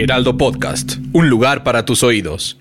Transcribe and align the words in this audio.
Heraldo 0.00 0.36
Podcast, 0.36 0.98
un 1.12 1.28
lugar 1.28 1.64
para 1.64 1.84
tus 1.84 2.04
oídos. 2.04 2.56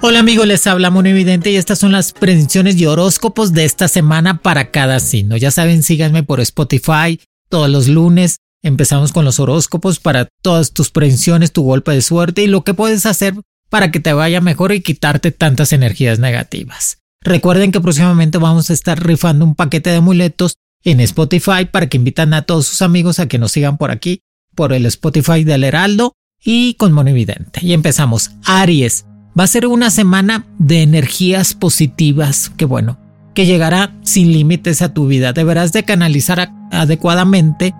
Hola 0.00 0.20
amigos, 0.20 0.46
les 0.46 0.64
habla 0.68 0.90
Mono 0.90 1.08
Evidente 1.08 1.50
y 1.50 1.56
estas 1.56 1.80
son 1.80 1.90
las 1.90 2.12
predicciones 2.12 2.76
y 2.76 2.86
horóscopos 2.86 3.52
de 3.52 3.64
esta 3.64 3.88
semana 3.88 4.38
para 4.38 4.70
cada 4.70 5.00
signo. 5.00 5.36
Ya 5.36 5.50
saben, 5.50 5.82
síganme 5.82 6.22
por 6.22 6.38
Spotify 6.38 7.18
todos 7.48 7.68
los 7.68 7.88
lunes. 7.88 8.36
Empezamos 8.62 9.10
con 9.10 9.24
los 9.24 9.40
horóscopos 9.40 9.98
para 9.98 10.28
todas 10.40 10.72
tus 10.72 10.92
predicciones, 10.92 11.52
tu 11.52 11.64
golpe 11.64 11.90
de 11.90 12.02
suerte 12.02 12.44
y 12.44 12.46
lo 12.46 12.62
que 12.62 12.74
puedes 12.74 13.06
hacer 13.06 13.34
para 13.68 13.90
que 13.90 13.98
te 13.98 14.12
vaya 14.12 14.40
mejor 14.40 14.70
y 14.70 14.82
quitarte 14.82 15.32
tantas 15.32 15.72
energías 15.72 16.20
negativas. 16.20 16.98
Recuerden 17.22 17.72
que 17.72 17.80
próximamente 17.80 18.38
vamos 18.38 18.70
a 18.70 18.72
estar 18.72 19.04
rifando 19.04 19.44
un 19.44 19.56
paquete 19.56 19.90
de 19.90 19.96
amuletos 19.96 20.58
en 20.84 21.00
Spotify 21.00 21.66
para 21.70 21.88
que 21.88 21.96
invitan 21.96 22.34
a 22.34 22.42
todos 22.42 22.66
sus 22.66 22.82
amigos 22.82 23.18
a 23.18 23.26
que 23.26 23.38
nos 23.38 23.52
sigan 23.52 23.78
por 23.78 23.90
aquí, 23.90 24.22
por 24.54 24.72
el 24.72 24.86
Spotify 24.86 25.44
del 25.44 25.64
Heraldo 25.64 26.14
y 26.44 26.74
con 26.74 26.92
Mono 26.92 27.10
Evidente. 27.10 27.60
Y 27.62 27.72
empezamos. 27.72 28.32
Aries. 28.44 29.06
Va 29.38 29.44
a 29.44 29.48
ser 29.48 29.66
una 29.66 29.90
semana 29.90 30.46
de 30.58 30.82
energías 30.82 31.54
positivas, 31.54 32.50
que 32.56 32.66
bueno, 32.66 32.98
que 33.34 33.46
llegará 33.46 33.96
sin 34.02 34.32
límites 34.32 34.82
a 34.82 34.92
tu 34.92 35.06
vida. 35.06 35.32
Deberás 35.32 35.72
de 35.72 35.84
canalizar 35.84 36.50
adecuadamente 36.70 37.74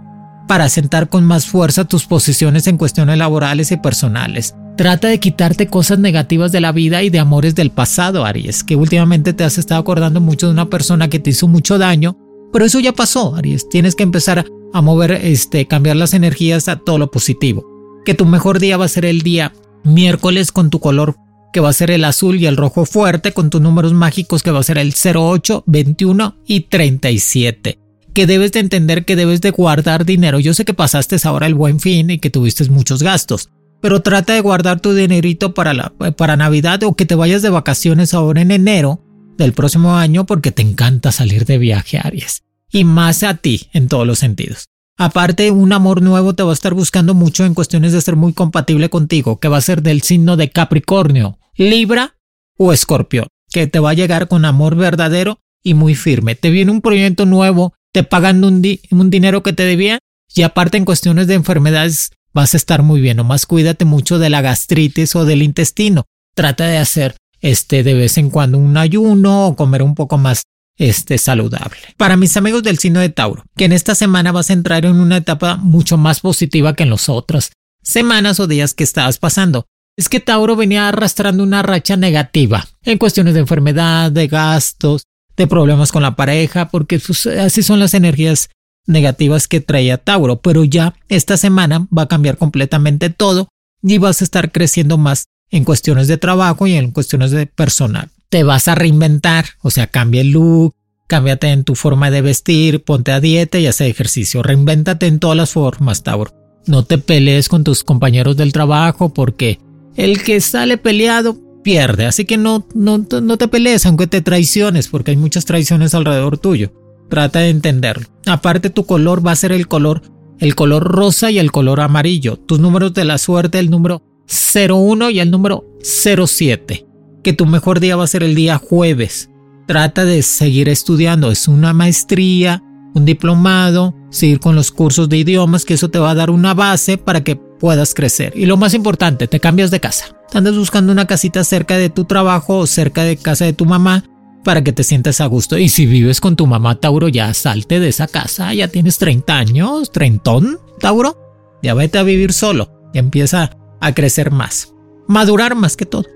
para 0.49 0.69
sentar 0.69 1.09
con 1.09 1.25
más 1.25 1.47
fuerza 1.47 1.85
tus 1.85 2.07
posiciones 2.07 2.67
en 2.67 2.79
cuestiones 2.79 3.19
laborales 3.19 3.71
y 3.73 3.77
personales. 3.77 4.55
Trata 4.77 5.09
de 5.09 5.21
quitarte 5.21 5.67
cosas 5.67 5.99
negativas 5.99 6.51
de 6.51 6.61
la 6.61 6.73
vida 6.73 7.03
y 7.03 7.11
de 7.11 7.19
amores 7.19 7.55
del 7.55 7.71
pasado, 7.71 8.25
Aries, 8.25 8.65
que 8.65 8.75
últimamente 8.75 9.35
te 9.35 9.45
has 9.45 9.59
estado 9.59 9.81
acordando 9.81 10.21
mucho 10.21 10.47
de 10.47 10.53
una 10.53 10.71
persona 10.71 11.09
que 11.09 11.19
te 11.19 11.31
hizo 11.31 11.47
mucho 11.47 11.77
daño, 11.77 12.17
pero 12.53 12.65
eso 12.65 12.81
ya 12.81 12.93
pasó, 12.93 13.35
Aries. 13.35 13.69
Tienes 13.69 13.95
que 13.95 14.03
empezar 14.03 14.45
a 14.73 14.83
mover, 14.83 15.13
este, 15.13 15.67
cambiar 15.67 15.97
las 15.97 16.15
energías 16.15 16.69
a 16.69 16.77
todo 16.77 16.99
lo 16.99 17.11
positivo. 17.11 17.67
Que 18.05 18.15
tu 18.15 18.27
mejor 18.27 18.59
día 18.59 18.77
va 18.77 18.85
a 18.85 18.89
ser 18.89 19.05
el 19.05 19.23
día 19.23 19.53
miércoles 19.85 20.53
con 20.53 20.71
tu 20.71 20.81
color 20.81 21.17
que 21.53 21.61
va 21.61 21.69
a 21.69 21.75
ser 21.75 21.91
el 21.91 22.05
azul 22.05 22.41
y 22.41 22.47
el 22.47 22.57
rojo 22.57 22.87
fuerte, 22.87 23.33
con 23.33 23.51
tus 23.51 23.61
números 23.61 23.93
mágicos 23.93 24.43
que 24.43 24.51
va 24.51 24.61
a 24.61 24.63
ser 24.63 24.79
el 24.79 24.95
08, 24.95 25.65
21 25.67 26.37
y 26.47 26.61
37 26.61 27.79
que 28.13 28.27
debes 28.27 28.53
de 28.53 28.61
entender 28.61 29.05
que 29.05 29.17
debes 29.17 29.41
de 29.41 29.51
guardar 29.51 30.05
dinero. 30.05 30.39
Yo 30.39 30.55
sé 30.55 30.65
que 30.65 30.75
pasaste 30.75 31.17
ahora 31.25 31.47
el 31.47 31.55
buen 31.55 31.81
fin 31.81 32.11
y 32.11 32.19
que 32.19 32.31
tuviste 32.31 32.69
muchos 32.69 33.03
gastos, 33.03 33.49
pero 33.81 34.03
trata 34.03 34.35
de 34.35 34.41
guardar 34.41 34.81
tu 34.81 34.93
dinerito 34.93 35.55
para, 35.55 35.75
la, 35.75 35.93
para 36.17 36.37
Navidad 36.37 36.83
o 36.83 36.95
que 36.95 37.07
te 37.07 37.15
vayas 37.15 37.43
de 37.43 37.51
vacaciones 37.51 38.15
ahora 38.15 38.43
en 38.43 38.51
enero 38.51 39.01
del 39.37 39.53
próximo 39.53 39.97
año 39.97 40.27
porque 40.27 40.53
te 40.53 40.63
encanta 40.63 41.13
salir 41.13 41.45
de 41.45 41.59
viaje, 41.59 41.99
Aries. 41.99 42.43
Y 42.71 42.85
más 42.85 43.23
a 43.23 43.35
ti 43.35 43.69
en 43.73 43.89
todos 43.89 44.07
los 44.07 44.19
sentidos. 44.19 44.67
Aparte, 44.97 45.51
un 45.51 45.73
amor 45.73 46.03
nuevo 46.03 46.35
te 46.35 46.43
va 46.43 46.51
a 46.51 46.55
estar 46.55 46.75
buscando 46.75 47.15
mucho 47.15 47.45
en 47.45 47.55
cuestiones 47.55 47.93
de 47.93 48.01
ser 48.01 48.17
muy 48.17 48.33
compatible 48.33 48.91
contigo, 48.91 49.41
que 49.41 49.49
va 49.49 49.57
a 49.57 49.63
ser 49.63 49.83
del 49.83 50.03
signo 50.03 50.37
de 50.37 50.51
Capricornio, 50.51 51.39
Libra 51.57 52.17
o 52.57 52.73
Escorpio, 52.73 53.27
que 53.51 53.67
te 53.67 53.79
va 53.79 53.91
a 53.91 53.95
llegar 53.95 54.29
con 54.29 54.45
amor 54.45 54.77
verdadero 54.77 55.41
y 55.63 55.75
muy 55.75 55.95
firme. 55.95 56.35
Te 56.35 56.51
viene 56.51 56.71
un 56.71 56.81
proyecto 56.81 57.27
nuevo 57.27 57.75
te 57.93 58.03
pagan 58.03 58.43
un, 58.43 58.63
un 58.91 59.11
dinero 59.11 59.43
que 59.43 59.53
te 59.53 59.65
debía 59.65 59.99
y 60.35 60.43
aparte 60.43 60.79
en 60.79 60.87
cuestiones 60.87 61.27
de 61.27 61.35
enfermedades 61.35 62.11
vas 62.33 62.55
a 62.55 62.57
estar 62.57 62.83
muy 62.83 63.01
bien. 63.01 63.19
Nomás 63.19 63.47
cuídate 63.47 63.85
mucho 63.85 64.19
de 64.19 64.31
la 64.31 64.41
gastritis 64.41 65.15
o 65.15 65.27
del 65.27 65.43
intestino. 65.43 66.07
Trata 66.35 66.67
de 66.67 66.79
hacer 66.79 67.17
este 67.43 67.83
de 67.83 67.95
vez 67.95 68.17
en 68.17 68.31
cuando 68.31 68.57
un 68.57 68.77
ayuno 68.77 69.49
o 69.49 69.57
comer 69.57 69.83
un 69.83 69.95
poco 69.95 70.17
más 70.17 70.43
este 70.79 71.19
saludable. 71.19 71.79
Para 71.97 72.17
mis 72.17 72.37
amigos 72.37 72.63
del 72.63 72.79
signo 72.79 73.01
de 73.01 73.11
Tauro, 73.11 73.45
que 73.57 73.67
en 73.67 73.73
esta 73.73 73.95
semana 73.95 74.33
vas 74.33 74.51
a 74.51 74.55
entrar 74.55 74.87
en 74.87 75.01
una 75.01 75.19
etapa 75.19 75.57
mucho 75.57 75.99
más 75.99 76.21
positiva 76.21 76.75
que 76.75 76.85
en 76.85 76.91
las 76.91 77.09
otras 77.09 77.53
semanas 77.83 78.41
o 78.41 78.47
días 78.47 78.75
que 78.75 78.85
estabas 78.85 79.19
pasando. 79.19 79.67
Es 79.97 80.09
que 80.09 80.21
Tauro 80.21 80.57
venía 80.57 80.89
arrastrando 80.89 81.43
una 81.43 81.63
racha 81.63 81.97
negativa 81.97 82.67
en 82.83 82.97
cuestiones 82.97 83.35
de 83.35 83.41
enfermedad, 83.41 84.11
de 84.11 84.27
gastos, 84.27 85.05
de 85.37 85.47
problemas 85.47 85.93
con 85.93 86.03
la 86.03 86.17
pareja, 86.17 86.69
porque 86.69 86.99
pues, 86.99 87.27
así 87.27 87.63
son 87.63 87.79
las 87.79 87.93
energías 87.93 88.49
negativas 88.87 89.49
que 89.49 89.61
traía 89.61 89.99
Tauro, 89.99 90.41
pero 90.41 90.65
ya 90.65 90.95
esta 91.09 91.37
semana 91.37 91.87
va 91.97 92.03
a 92.03 92.09
cambiar 92.09 92.39
completamente 92.39 93.11
todo 93.11 93.49
y 93.83 93.99
vas 93.99 94.21
a 94.21 94.25
estar 94.25 94.51
creciendo 94.51 94.97
más 94.97 95.27
en 95.53 95.65
cuestiones 95.65 96.09
de 96.09 96.19
trabajo 96.19 96.67
y 96.67 96.73
en 96.73 96.91
cuestiones 96.91 97.31
de 97.31 97.47
personal. 97.47 98.09
Te 98.31 98.43
vas 98.43 98.67
a 98.67 98.75
reinventar, 98.75 99.45
o 99.61 99.71
sea, 99.71 99.87
cambia 99.87 100.23
el 100.23 100.31
look, 100.31 100.75
cámbiate 101.07 101.49
en 101.49 101.63
tu 101.63 101.75
forma 101.75 102.11
de 102.11 102.23
vestir, 102.23 102.83
ponte 102.83 103.13
a 103.13 103.21
dieta 103.21 103.59
y 103.59 103.67
hace 103.67 103.87
ejercicio, 103.87 104.43
reinvéntate 104.43 105.07
en 105.07 105.21
todas 105.21 105.37
las 105.37 105.53
formas, 105.53 106.03
Tauro. 106.03 106.33
No 106.67 106.85
te 106.85 106.99
pelees 106.99 107.49
con 107.49 107.65
tus 107.65 107.85
compañeros 107.85 108.37
del 108.37 108.53
trabajo 108.53 109.13
porque 109.13 109.61
el 109.97 110.23
que 110.23 110.41
sale 110.41 110.79
peleado 110.79 111.39
pierde. 111.63 112.07
Así 112.07 112.25
que 112.25 112.37
no, 112.37 112.67
no, 112.75 112.99
no 112.99 113.37
te 113.37 113.49
pelees 113.49 113.85
aunque 113.85 114.07
te 114.07 114.23
traiciones, 114.23 114.89
porque 114.89 115.11
hay 115.11 115.17
muchas 115.17 115.45
traiciones 115.45 115.95
alrededor 115.95 116.39
tuyo. 116.39 116.73
Trata 117.11 117.41
de 117.41 117.51
entenderlo. 117.51 118.07
Aparte 118.27 118.71
tu 118.71 118.87
color 118.87 119.27
va 119.27 119.33
a 119.33 119.37
ser 119.37 119.53
el 119.53 119.69
color, 119.69 120.03
el 120.39 120.55
color 120.55 120.85
rosa 120.85 121.31
y 121.31 121.39
el 121.39 121.53
color 121.53 121.81
amarillo. 121.81 122.37
Tus 122.39 122.59
números 122.59 122.95
de 122.95 123.05
la 123.05 123.19
suerte, 123.19 123.59
el 123.59 123.71
número 123.71 124.03
01 124.33 125.11
y 125.11 125.21
el 125.21 125.31
número 125.31 125.65
07. 125.83 126.87
Que 127.23 127.33
tu 127.33 127.47
mejor 127.47 127.81
día 127.81 127.97
va 127.97 128.05
a 128.05 128.09
ser 128.09 128.23
el 128.23 128.35
día 128.35 128.59
jueves. 128.59 129.31
Trata 129.67 130.05
de 130.05 130.23
seguir 130.23 130.69
estudiando. 130.69 131.31
Es 131.31 131.47
una 131.49 131.73
maestría, 131.73 132.63
un 132.95 133.05
diplomado, 133.05 133.95
seguir 134.11 134.41
con 134.41 134.57
los 134.57 134.71
cursos 134.71 135.09
de 135.09 135.19
idiomas, 135.19 135.65
que 135.65 135.75
eso 135.75 135.91
te 135.91 135.99
va 135.99 136.11
a 136.11 136.15
dar 136.15 136.31
una 136.31 136.55
base 136.55 136.99
para 136.99 137.23
que 137.23 137.37
puedas 137.37 137.95
crecer. 137.95 138.33
Y 138.35 138.47
lo 138.47 138.57
más 138.57 138.75
importante, 138.75 139.29
te 139.29 139.41
cambias 139.41 139.71
de 139.71 139.81
casa. 139.81 140.17
Andas 140.33 140.57
buscando 140.57 140.93
una 140.93 141.07
casita 141.07 141.45
cerca 141.45 141.77
de 141.77 141.91
tu 141.91 142.05
trabajo 142.05 142.59
o 142.59 142.67
cerca 142.67 143.05
de 143.05 143.17
casa 143.17 143.45
de 143.45 143.53
tu 143.53 143.67
mamá 143.67 144.05
para 144.43 144.65
que 144.65 144.73
te 144.73 144.83
sientas 144.83 145.21
a 145.21 145.27
gusto. 145.27 145.59
Y 145.59 145.69
si 145.69 145.87
vives 145.87 146.21
con 146.21 146.37
tu 146.37 146.47
mamá, 146.47 146.81
Tauro, 146.81 147.09
ya 147.09 147.33
salte 147.35 147.81
de 147.81 147.89
esa 147.89 148.09
casa. 148.09 148.53
Ya 148.55 148.69
tienes 148.69 148.99
30 148.99 149.39
años, 149.39 149.93
treintón, 149.93 150.59
Tauro. 150.81 151.19
Ya 151.63 151.75
vete 151.75 151.99
a 151.99 152.03
vivir 152.03 152.33
solo. 152.33 152.71
y 152.95 152.99
empieza 152.99 153.57
a 153.83 153.93
crecer 153.93 154.31
más. 154.31 154.73
Madurar 155.09 155.55
más 155.55 155.77
que 155.77 155.85
todo. 155.85 156.07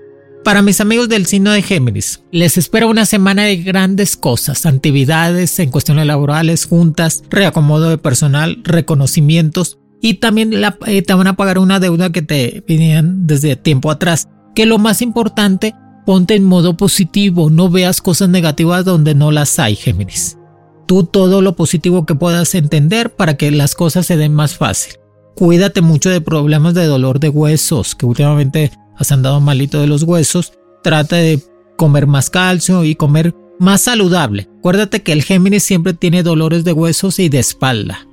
Para 0.43 0.61
mis 0.61 0.79
amigos 0.79 1.09
del 1.09 1.25
signo 1.25 1.51
de 1.51 1.61
Géminis, 1.61 2.23
les 2.31 2.57
espera 2.57 2.87
una 2.87 3.05
semana 3.05 3.43
de 3.43 3.57
grandes 3.57 4.15
cosas, 4.15 4.65
actividades 4.65 5.59
en 5.59 5.69
cuestiones 5.69 6.05
laborales, 6.05 6.65
juntas, 6.65 7.23
reacomodo 7.29 7.89
de 7.89 7.97
personal, 7.97 8.61
reconocimientos 8.63 9.77
y 10.01 10.15
también 10.15 10.53
eh, 10.85 11.01
te 11.01 11.13
van 11.13 11.27
a 11.27 11.35
pagar 11.35 11.59
una 11.59 11.79
deuda 11.81 12.11
que 12.11 12.21
te 12.21 12.63
venían 12.67 13.27
desde 13.27 13.57
tiempo 13.57 13.91
atrás. 13.91 14.27
Que 14.55 14.65
lo 14.65 14.77
más 14.77 15.01
importante, 15.01 15.75
ponte 16.05 16.35
en 16.35 16.45
modo 16.45 16.77
positivo, 16.77 17.49
no 17.49 17.69
veas 17.69 18.01
cosas 18.01 18.29
negativas 18.29 18.85
donde 18.85 19.15
no 19.15 19.31
las 19.31 19.59
hay, 19.59 19.75
Géminis. 19.75 20.37
Tú 20.85 21.03
todo 21.03 21.41
lo 21.41 21.57
positivo 21.57 22.05
que 22.05 22.15
puedas 22.15 22.55
entender 22.55 23.13
para 23.13 23.35
que 23.35 23.51
las 23.51 23.75
cosas 23.75 24.05
se 24.05 24.15
den 24.15 24.33
más 24.33 24.55
fácil. 24.55 24.93
Cuídate 25.37 25.81
mucho 25.81 26.09
de 26.09 26.19
problemas 26.19 26.73
de 26.73 26.87
dolor 26.87 27.19
de 27.19 27.29
huesos, 27.29 27.93
que 27.93 28.07
últimamente 28.07 28.71
has 28.97 29.11
andado 29.11 29.39
malito 29.39 29.79
de 29.79 29.85
los 29.85 30.01
huesos, 30.01 30.53
trata 30.81 31.17
de 31.17 31.39
comer 31.75 32.07
más 32.07 32.31
calcio 32.31 32.83
y 32.83 32.95
comer 32.95 33.35
más 33.59 33.81
saludable. 33.81 34.49
Acuérdate 34.57 35.03
que 35.03 35.11
el 35.11 35.21
Géminis 35.21 35.61
siempre 35.61 35.93
tiene 35.93 36.23
dolores 36.23 36.63
de 36.63 36.73
huesos 36.73 37.19
y 37.19 37.29
de 37.29 37.37
espalda. 37.37 38.07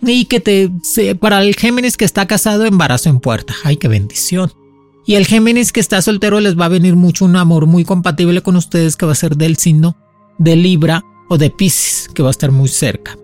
Y 0.00 0.24
que 0.24 0.40
te 0.40 0.72
para 1.20 1.42
el 1.42 1.56
Géminis 1.56 1.98
que 1.98 2.06
está 2.06 2.26
casado, 2.26 2.64
embarazo 2.64 3.10
en 3.10 3.20
puerta. 3.20 3.54
Ay, 3.64 3.76
qué 3.76 3.88
bendición. 3.88 4.50
Y 5.04 5.16
el 5.16 5.26
Géminis 5.26 5.72
que 5.72 5.80
está 5.80 6.00
soltero 6.00 6.40
les 6.40 6.58
va 6.58 6.64
a 6.64 6.70
venir 6.70 6.96
mucho 6.96 7.26
un 7.26 7.36
amor 7.36 7.66
muy 7.66 7.84
compatible 7.84 8.40
con 8.40 8.56
ustedes 8.56 8.96
que 8.96 9.04
va 9.04 9.12
a 9.12 9.16
ser 9.16 9.36
del 9.36 9.58
signo 9.58 9.94
de 10.38 10.56
Libra 10.56 11.04
o 11.28 11.36
de 11.36 11.50
Pisces, 11.50 12.08
que 12.14 12.22
va 12.22 12.30
a 12.30 12.30
estar 12.30 12.50
muy 12.50 12.68
cerca. 12.68 13.18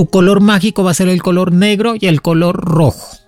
Tu 0.00 0.06
color 0.06 0.40
mágico 0.40 0.82
va 0.82 0.92
a 0.92 0.94
ser 0.94 1.10
el 1.10 1.22
color 1.22 1.52
negro 1.52 1.92
y 1.94 2.06
el 2.06 2.22
color 2.22 2.56
rojo. 2.56 3.18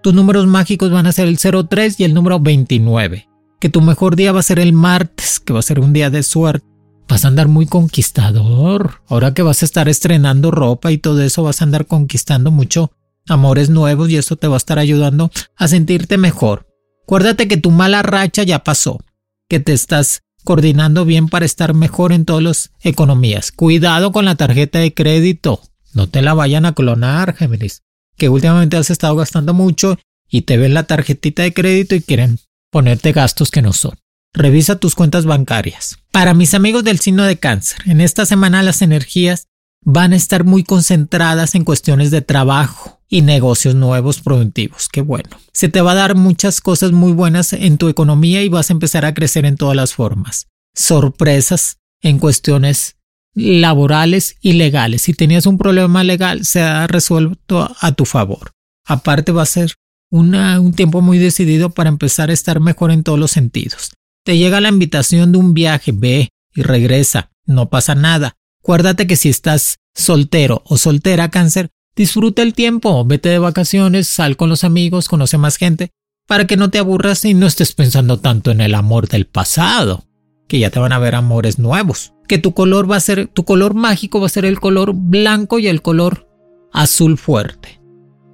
Tus 0.00 0.14
números 0.14 0.46
mágicos 0.46 0.92
van 0.92 1.08
a 1.08 1.12
ser 1.12 1.26
el 1.26 1.38
03 1.40 1.98
y 1.98 2.04
el 2.04 2.14
número 2.14 2.38
29. 2.38 3.28
Que 3.58 3.68
tu 3.68 3.80
mejor 3.80 4.14
día 4.14 4.30
va 4.30 4.38
a 4.38 4.44
ser 4.44 4.60
el 4.60 4.72
martes, 4.72 5.40
que 5.40 5.52
va 5.52 5.58
a 5.58 5.62
ser 5.62 5.80
un 5.80 5.92
día 5.92 6.08
de 6.08 6.22
suerte. 6.22 6.64
vas 7.08 7.24
a 7.24 7.28
andar 7.28 7.48
muy 7.48 7.66
conquistador. 7.66 9.02
Ahora 9.08 9.34
que 9.34 9.42
vas 9.42 9.62
a 9.62 9.64
estar 9.64 9.88
estrenando 9.88 10.52
ropa 10.52 10.92
y 10.92 10.98
todo 10.98 11.20
eso, 11.20 11.42
vas 11.42 11.62
a 11.62 11.64
andar 11.64 11.86
conquistando 11.86 12.52
mucho 12.52 12.92
amores 13.28 13.68
nuevos 13.68 14.08
y 14.08 14.16
eso 14.16 14.36
te 14.36 14.46
va 14.46 14.54
a 14.54 14.58
estar 14.58 14.78
ayudando 14.78 15.32
a 15.56 15.66
sentirte 15.66 16.16
mejor. 16.16 16.68
Acuérdate 17.08 17.48
que 17.48 17.56
tu 17.56 17.72
mala 17.72 18.02
racha 18.02 18.44
ya 18.44 18.62
pasó, 18.62 19.00
que 19.48 19.58
te 19.58 19.72
estás 19.72 20.22
coordinando 20.44 21.04
bien 21.04 21.26
para 21.26 21.44
estar 21.44 21.74
mejor 21.74 22.12
en 22.12 22.24
todas 22.24 22.44
las 22.44 22.70
economías. 22.82 23.50
Cuidado 23.50 24.12
con 24.12 24.26
la 24.26 24.36
tarjeta 24.36 24.78
de 24.78 24.94
crédito. 24.94 25.62
No 25.92 26.08
te 26.08 26.22
la 26.22 26.34
vayan 26.34 26.66
a 26.66 26.74
clonar, 26.74 27.34
Géminis. 27.36 27.82
Que 28.16 28.28
últimamente 28.28 28.76
has 28.76 28.90
estado 28.90 29.16
gastando 29.16 29.54
mucho 29.54 29.98
y 30.28 30.42
te 30.42 30.56
ven 30.56 30.74
la 30.74 30.84
tarjetita 30.84 31.42
de 31.42 31.52
crédito 31.52 31.94
y 31.94 32.02
quieren 32.02 32.38
ponerte 32.70 33.12
gastos 33.12 33.50
que 33.50 33.62
no 33.62 33.72
son. 33.72 33.98
Revisa 34.32 34.76
tus 34.76 34.94
cuentas 34.94 35.24
bancarias. 35.24 35.98
Para 36.12 36.34
mis 36.34 36.54
amigos 36.54 36.84
del 36.84 37.00
signo 37.00 37.24
de 37.24 37.38
cáncer, 37.38 37.80
en 37.86 38.00
esta 38.00 38.26
semana 38.26 38.62
las 38.62 38.80
energías 38.80 39.48
van 39.84 40.12
a 40.12 40.16
estar 40.16 40.44
muy 40.44 40.62
concentradas 40.62 41.54
en 41.54 41.64
cuestiones 41.64 42.10
de 42.10 42.20
trabajo 42.20 43.00
y 43.08 43.22
negocios 43.22 43.74
nuevos 43.74 44.20
productivos. 44.20 44.88
Qué 44.88 45.00
bueno. 45.00 45.30
Se 45.52 45.68
te 45.68 45.80
va 45.80 45.92
a 45.92 45.96
dar 45.96 46.14
muchas 46.14 46.60
cosas 46.60 46.92
muy 46.92 47.12
buenas 47.12 47.52
en 47.52 47.76
tu 47.76 47.88
economía 47.88 48.42
y 48.42 48.48
vas 48.48 48.70
a 48.70 48.72
empezar 48.72 49.04
a 49.04 49.14
crecer 49.14 49.44
en 49.46 49.56
todas 49.56 49.74
las 49.74 49.94
formas. 49.94 50.46
Sorpresas 50.74 51.78
en 52.00 52.18
cuestiones 52.20 52.96
laborales 53.34 54.36
y 54.40 54.54
legales. 54.54 55.02
Si 55.02 55.14
tenías 55.14 55.46
un 55.46 55.58
problema 55.58 56.04
legal, 56.04 56.44
se 56.44 56.62
ha 56.62 56.86
resuelto 56.86 57.74
a 57.80 57.92
tu 57.92 58.04
favor. 58.04 58.52
Aparte 58.84 59.32
va 59.32 59.42
a 59.42 59.46
ser 59.46 59.74
un 60.10 60.72
tiempo 60.74 61.00
muy 61.00 61.18
decidido 61.18 61.70
para 61.70 61.88
empezar 61.88 62.30
a 62.30 62.32
estar 62.32 62.58
mejor 62.60 62.90
en 62.90 63.04
todos 63.04 63.18
los 63.18 63.30
sentidos. 63.30 63.92
Te 64.24 64.36
llega 64.36 64.60
la 64.60 64.68
invitación 64.68 65.32
de 65.32 65.38
un 65.38 65.54
viaje, 65.54 65.92
ve 65.92 66.30
y 66.54 66.62
regresa, 66.62 67.30
no 67.46 67.70
pasa 67.70 67.94
nada. 67.94 68.36
Acuérdate 68.62 69.06
que 69.06 69.16
si 69.16 69.28
estás 69.28 69.76
soltero 69.94 70.62
o 70.66 70.76
soltera 70.76 71.30
cáncer, 71.30 71.70
disfruta 71.94 72.42
el 72.42 72.54
tiempo, 72.54 73.04
vete 73.04 73.28
de 73.28 73.38
vacaciones, 73.38 74.08
sal 74.08 74.36
con 74.36 74.48
los 74.48 74.64
amigos, 74.64 75.08
conoce 75.08 75.38
más 75.38 75.56
gente, 75.56 75.90
para 76.26 76.46
que 76.46 76.56
no 76.56 76.70
te 76.70 76.78
aburras 76.78 77.24
y 77.24 77.34
no 77.34 77.46
estés 77.46 77.72
pensando 77.72 78.18
tanto 78.18 78.50
en 78.50 78.60
el 78.60 78.74
amor 78.74 79.08
del 79.08 79.26
pasado, 79.26 80.04
que 80.50 80.58
ya 80.58 80.70
te 80.70 80.80
van 80.80 80.92
a 80.92 80.98
ver 80.98 81.14
amores 81.14 81.60
nuevos. 81.60 82.12
Que 82.26 82.38
tu 82.38 82.54
color 82.54 82.90
va 82.90 82.96
a 82.96 83.00
ser, 83.00 83.28
tu 83.28 83.44
color 83.44 83.74
mágico 83.74 84.18
va 84.18 84.26
a 84.26 84.30
ser 84.30 84.44
el 84.44 84.58
color 84.58 84.92
blanco 84.94 85.60
y 85.60 85.68
el 85.68 85.80
color 85.80 86.28
azul 86.72 87.18
fuerte. 87.18 87.80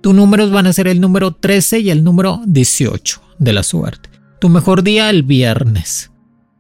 Tus 0.01 0.15
números 0.15 0.51
van 0.51 0.67
a 0.67 0.73
ser 0.73 0.89
el 0.89 0.99
número 0.99 1.33
13 1.33 1.81
y 1.81 1.91
el 1.91 2.03
número 2.03 2.41
18 2.47 3.21
de 3.39 3.53
la 3.53 3.63
suerte. 3.63 4.09
Tu 4.41 4.49
mejor 4.49 4.83
día 4.83 5.11
el 5.11 5.25
viernes. 5.25 6.11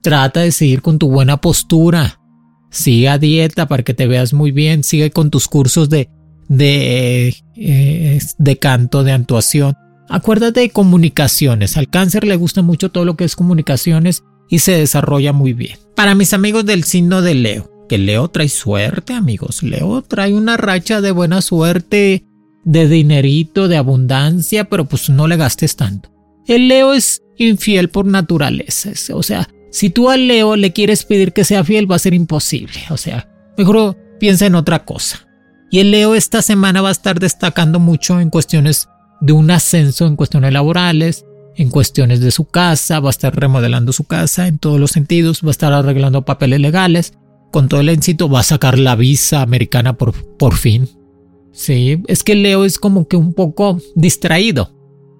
Trata 0.02 0.40
de 0.40 0.52
seguir 0.52 0.82
con 0.82 0.98
tu 0.98 1.08
buena 1.08 1.38
postura. 1.38 2.20
Sigue 2.70 3.08
a 3.08 3.16
dieta 3.16 3.66
para 3.66 3.82
que 3.82 3.94
te 3.94 4.06
veas 4.06 4.34
muy 4.34 4.50
bien. 4.50 4.84
Sigue 4.84 5.10
con 5.10 5.30
tus 5.30 5.48
cursos 5.48 5.88
de, 5.88 6.10
de, 6.48 7.34
eh, 7.56 8.20
de 8.36 8.58
canto, 8.58 9.04
de 9.04 9.12
actuación. 9.12 9.74
Acuérdate 10.10 10.60
de 10.60 10.70
comunicaciones. 10.70 11.78
Al 11.78 11.88
cáncer 11.88 12.24
le 12.24 12.36
gusta 12.36 12.60
mucho 12.60 12.90
todo 12.90 13.06
lo 13.06 13.16
que 13.16 13.24
es 13.24 13.36
comunicaciones 13.36 14.22
y 14.48 14.60
se 14.60 14.72
desarrolla 14.72 15.32
muy 15.32 15.52
bien. 15.52 15.78
Para 15.94 16.14
mis 16.14 16.32
amigos 16.32 16.64
del 16.64 16.84
signo 16.84 17.22
de 17.22 17.34
Leo, 17.34 17.70
que 17.88 17.98
Leo 17.98 18.28
trae 18.28 18.48
suerte, 18.48 19.12
amigos. 19.12 19.62
Leo 19.62 20.02
trae 20.02 20.34
una 20.34 20.56
racha 20.56 21.00
de 21.00 21.10
buena 21.10 21.40
suerte, 21.42 22.24
de 22.64 22.88
dinerito, 22.88 23.68
de 23.68 23.76
abundancia, 23.76 24.64
pero 24.64 24.86
pues 24.86 25.08
no 25.08 25.28
le 25.28 25.36
gastes 25.36 25.76
tanto. 25.76 26.10
El 26.46 26.68
Leo 26.68 26.92
es 26.92 27.22
infiel 27.36 27.90
por 27.90 28.06
naturaleza. 28.06 28.90
O 29.14 29.22
sea, 29.22 29.48
si 29.70 29.90
tú 29.90 30.10
al 30.10 30.26
Leo 30.26 30.56
le 30.56 30.72
quieres 30.72 31.04
pedir 31.04 31.32
que 31.32 31.44
sea 31.44 31.64
fiel, 31.64 31.90
va 31.90 31.96
a 31.96 32.00
ser 32.00 32.14
imposible. 32.14 32.80
O 32.90 32.96
sea, 32.96 33.28
mejor 33.58 33.96
piensa 34.18 34.46
en 34.46 34.54
otra 34.54 34.84
cosa. 34.84 35.26
Y 35.70 35.80
el 35.80 35.90
Leo 35.90 36.14
esta 36.14 36.42
semana 36.42 36.80
va 36.80 36.88
a 36.88 36.92
estar 36.92 37.20
destacando 37.20 37.80
mucho 37.80 38.20
en 38.20 38.30
cuestiones 38.30 38.88
de 39.20 39.32
un 39.32 39.50
ascenso, 39.50 40.06
en 40.06 40.16
cuestiones 40.16 40.52
laborales, 40.52 41.25
en 41.56 41.70
cuestiones 41.70 42.20
de 42.20 42.30
su 42.30 42.44
casa, 42.44 43.00
va 43.00 43.08
a 43.08 43.10
estar 43.10 43.34
remodelando 43.34 43.92
su 43.92 44.04
casa 44.04 44.46
en 44.46 44.58
todos 44.58 44.78
los 44.78 44.90
sentidos, 44.90 45.40
va 45.42 45.48
a 45.48 45.50
estar 45.50 45.72
arreglando 45.72 46.24
papeles 46.24 46.60
legales, 46.60 47.14
con 47.50 47.68
todo 47.68 47.80
el 47.80 47.88
éxito, 47.88 48.28
va 48.28 48.40
a 48.40 48.44
sacar 48.44 48.78
la 48.78 48.96
visa 48.96 49.42
americana 49.42 49.94
por, 49.94 50.12
por 50.36 50.54
fin. 50.54 50.88
Sí, 51.52 52.02
es 52.06 52.22
que 52.22 52.34
Leo 52.34 52.64
es 52.64 52.78
como 52.78 53.08
que 53.08 53.16
un 53.16 53.32
poco 53.32 53.80
distraído 53.94 54.72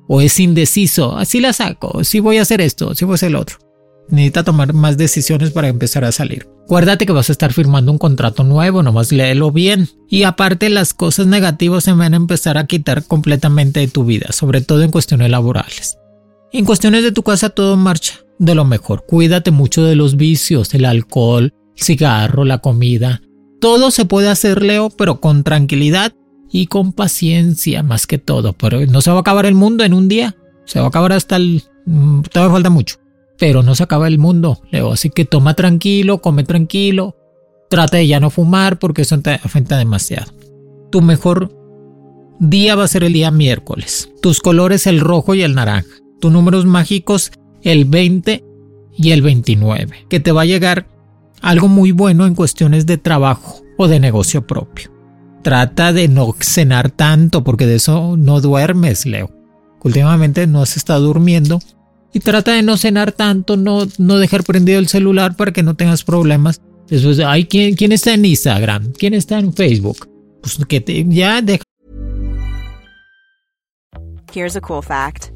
o 0.07 0.21
es 0.21 0.39
indeciso, 0.39 1.17
así 1.17 1.41
la 1.41 1.53
saco, 1.53 2.05
si 2.05 2.21
voy 2.21 2.37
a 2.37 2.43
hacer 2.43 2.61
esto, 2.61 2.95
si 2.95 3.05
voy 3.05 3.15
a 3.15 3.17
hacer 3.17 3.31
el 3.31 3.37
otro. 3.37 3.57
Necesita 4.09 4.45
tomar 4.45 4.73
más 4.73 4.97
decisiones 4.97 5.51
para 5.51 5.69
empezar 5.69 6.05
a 6.05 6.13
salir. 6.13 6.47
Acuérdate 6.65 7.07
que 7.07 7.13
vas 7.13 7.29
a 7.29 7.33
estar 7.33 7.53
firmando 7.53 7.91
un 7.91 7.99
contrato 7.99 8.45
nuevo, 8.45 8.83
nomás 8.83 9.11
léelo 9.11 9.51
bien. 9.51 9.89
Y 10.09 10.23
aparte 10.23 10.69
las 10.69 10.95
cosas 10.95 11.27
negativas 11.27 11.85
se 11.85 11.93
van 11.93 12.15
a 12.15 12.17
empezar 12.17 12.57
a 12.57 12.67
quitar 12.67 13.05
completamente 13.05 13.81
de 13.81 13.89
tu 13.89 14.05
vida, 14.05 14.31
sobre 14.31 14.61
todo 14.61 14.83
en 14.83 14.93
cuestiones 14.93 15.31
laborales. 15.31 15.99
En 16.53 16.65
cuestiones 16.65 17.03
de 17.03 17.13
tu 17.13 17.23
casa 17.23 17.51
todo 17.51 17.77
marcha 17.77 18.21
de 18.39 18.55
lo 18.55 18.65
mejor. 18.65 19.05
Cuídate 19.07 19.51
mucho 19.51 19.85
de 19.85 19.97
los 19.97 20.17
vicios, 20.17 20.73
el 20.75 20.85
alcohol, 20.85 21.53
el 21.77 21.83
cigarro, 21.83 22.45
la 22.45 22.59
comida. 22.59 23.23
Todo 23.61 23.91
se 23.91 24.05
puede 24.05 24.29
hacer, 24.29 24.63
Leo, 24.63 24.91
pero 24.91 25.21
con 25.21 25.43
tranquilidad 25.43 26.13
y 26.51 26.67
con 26.67 26.93
paciencia 26.93 27.83
más 27.83 28.07
que 28.07 28.19
todo. 28.19 28.53
Pero 28.53 28.85
no 28.87 29.01
se 29.01 29.11
va 29.11 29.19
a 29.19 29.21
acabar 29.21 29.47
el 29.47 29.55
mundo 29.55 29.85
en 29.85 29.95
un 29.95 30.09
día. 30.09 30.37
Se 30.65 30.79
va 30.79 30.87
a 30.87 30.89
acabar 30.89 31.13
hasta 31.13 31.37
el... 31.37 31.63
Mm, 31.87 32.23
todavía 32.23 32.55
falta 32.55 32.71
mucho. 32.71 32.97
Pero 33.39 33.63
no 33.63 33.75
se 33.75 33.83
acaba 33.83 34.09
el 34.09 34.19
mundo, 34.19 34.61
Leo. 34.71 34.93
Así 34.93 35.11
que 35.11 35.25
toma 35.25 35.55
tranquilo, 35.55 36.21
come 36.21 36.45
tranquilo. 36.45 37.17
Trata 37.69 37.97
de 37.97 38.07
ya 38.07 38.21
no 38.21 38.31
fumar 38.31 38.79
porque 38.79 39.03
eso 39.03 39.19
te 39.21 39.33
afecta 39.33 39.77
demasiado. 39.77 40.33
Tu 40.91 41.03
mejor 41.03 41.53
día 42.39 42.77
va 42.77 42.85
a 42.85 42.89
ser 42.89 43.05
el 43.05 43.13
día 43.13 43.31
miércoles. 43.31 44.11
Tus 44.23 44.41
colores 44.41 44.87
el 44.87 45.01
rojo 45.01 45.35
y 45.35 45.43
el 45.43 45.55
naranja. 45.55 45.97
Tus 46.21 46.33
números 46.33 46.65
mágicos 46.65 47.33
el 47.63 47.85
20 47.85 48.45
y 48.97 49.11
el 49.11 49.23
29. 49.23 50.07
Que 50.09 50.21
te 50.21 50.33
va 50.33 50.43
a 50.43 50.47
llegar 50.47 50.87
algo 51.43 51.69
muy 51.69 51.93
bueno 51.93 52.27
en 52.27 52.35
cuestiones 52.35 52.87
de 52.87 52.99
trabajo 52.99 53.63
o 53.77 53.89
de 53.89 54.01
negocio 54.01 54.47
propio. 54.47 54.91
Trata 55.43 55.93
de 55.93 56.09
no 56.09 56.35
cenar 56.41 56.91
tanto 56.91 57.45
porque 57.45 57.67
de 57.67 57.77
eso 57.77 58.17
no 58.17 58.41
duermes, 58.41 59.07
Leo. 59.07 59.31
Últimamente 59.83 60.47
no 60.47 60.63
has 60.63 60.77
estado 60.77 61.07
durmiendo. 61.07 61.61
Y 62.13 62.21
trata 62.21 62.53
de 62.53 62.63
no 62.63 62.77
cenar 62.77 63.13
tanto, 63.13 63.57
no, 63.57 63.87
no 63.99 64.19
dejar 64.19 64.43
prendido 64.43 64.79
el 64.79 64.89
celular 64.89 65.37
para 65.37 65.53
que 65.53 65.63
no 65.63 65.77
tengas 65.77 66.03
problemas. 66.03 66.61
Después, 66.89 67.21
ay, 67.21 67.45
¿quién, 67.45 67.75
¿quién 67.75 67.93
está 67.93 68.15
en 68.15 68.25
Instagram? 68.25 68.93
¿Quién 68.93 69.15
está 69.15 69.39
en 69.39 69.53
Facebook? 69.53 70.09
Pues 70.41 70.59
que 70.67 70.81
te, 70.81 71.05
ya 71.09 71.43
deja. 71.43 71.63
Here's 74.33 74.57
a 74.57 74.61
cool 74.61 74.83
fact. 74.83 75.36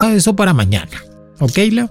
Eso 0.00 0.36
para 0.36 0.52
mañana. 0.52 0.90
¿Ok, 1.40 1.56
Leo? 1.70 1.90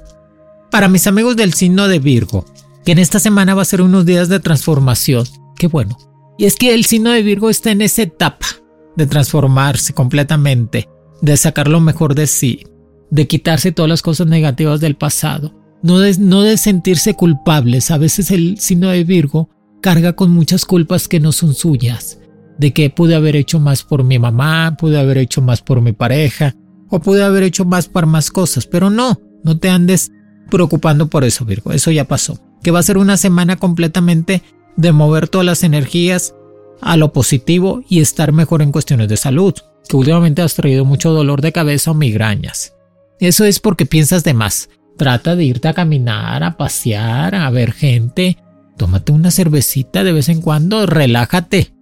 Para 0.72 0.88
mis 0.88 1.08
amigos 1.08 1.36
del 1.36 1.54
signo 1.54 1.88
de 1.88 2.00
Virgo, 2.00 2.46
que 2.84 2.92
en 2.92 3.00
esta 3.00 3.20
semana 3.20 3.56
va 3.56 3.62
a 3.62 3.66
ser 3.66 3.82
unos 3.82 4.06
días 4.06 4.30
de 4.30 4.40
transformación. 4.40 5.26
Qué 5.58 5.68
bueno. 5.68 5.98
Y 6.38 6.46
es 6.46 6.56
que 6.56 6.74
el 6.74 6.86
signo 6.86 7.12
de 7.12 7.24
Virgo 7.24 7.50
está 7.50 7.72
en 7.72 7.82
esa 7.82 8.04
etapa 8.04 8.48
de 8.96 9.08
transformarse 9.08 9.94
completamente, 9.94 10.90
de 11.22 11.38
sacar 11.38 11.68
lo 11.68 11.80
mejor 11.80 12.16
de 12.16 12.28
sí, 12.28 12.66
de 13.10 13.28
quitarse 13.28 13.72
todas 13.72 13.90
las 13.90 14.02
cosas 14.02 14.28
negativas 14.28 14.80
del 14.80 14.96
pasado 14.96 15.66
no 15.86 16.00
de, 16.00 16.18
no 16.18 16.42
de 16.42 16.58
sentirse 16.58 17.14
culpables. 17.14 17.92
A 17.92 18.00
veces 18.00 18.32
el 18.32 18.60
signo 18.60 18.90
de 18.90 19.04
Virgo 19.04 19.50
carga 19.82 20.14
con 20.14 20.32
muchas 20.32 20.66
culpas 20.66 21.08
que 21.08 21.20
no 21.20 21.32
son 21.32 21.54
suyas, 21.54 22.20
de 22.58 22.74
que 22.74 22.90
pude 22.90 23.14
haber 23.14 23.36
hecho 23.36 23.60
más 23.60 23.84
por 23.84 24.04
mi 24.04 24.18
mamá, 24.18 24.78
pude 24.80 25.00
haber 25.00 25.20
hecho 25.20 25.44
más 25.44 25.62
por 25.62 25.82
mi 25.82 25.94
pareja, 25.94 26.56
pude 27.00 27.24
haber 27.24 27.44
hecho 27.44 27.66
más 27.66 27.88
por 27.88 28.06
más 28.06 28.32
cosas, 28.32 28.68
pero 28.68 28.90
no, 28.90 29.20
no 29.44 29.58
te 29.58 29.70
andes 29.70 30.12
preocupando 30.50 31.08
por 31.08 31.24
eso, 31.24 31.46
Virgo, 31.46 31.72
eso 31.72 31.92
ya 31.92 32.06
pasó. 32.06 32.40
Que 32.64 32.72
va 32.72 32.80
a 32.80 32.84
ser 32.84 32.98
una 32.98 33.18
semana 33.18 33.58
completamente 33.58 34.42
de 34.76 34.92
mover 34.92 35.28
todas 35.28 35.46
las 35.46 35.64
energías 35.64 36.36
a 36.82 36.98
lo 36.98 37.14
positivo 37.14 37.84
y 37.88 38.00
estar 38.00 38.32
mejor 38.32 38.62
en 38.62 38.72
cuestiones 38.72 39.08
de 39.08 39.18
salud, 39.18 39.54
que 39.88 39.98
últimamente 39.98 40.42
has 40.42 40.56
traído 40.56 40.86
mucho 40.86 41.12
dolor 41.12 41.42
de 41.42 41.52
cabeza 41.52 41.92
o 41.92 41.94
migrañas. 41.94 42.74
Eso 43.20 43.46
es 43.46 43.60
porque 43.60 43.86
piensas 43.86 44.24
de 44.24 44.34
más. 44.34 44.70
Trata 44.98 45.36
de 45.36 45.44
irte 45.44 45.68
a 45.68 45.74
caminar, 45.74 46.44
a 46.44 46.58
pasear, 46.58 47.36
a 47.36 47.50
ver 47.50 47.72
gente. 47.72 48.38
Tómate 48.78 49.12
una 49.12 49.32
cervecita 49.32 50.04
de 50.04 50.14
vez 50.14 50.30
en 50.30 50.42
cuando, 50.42 50.86
relájate. 50.86 51.74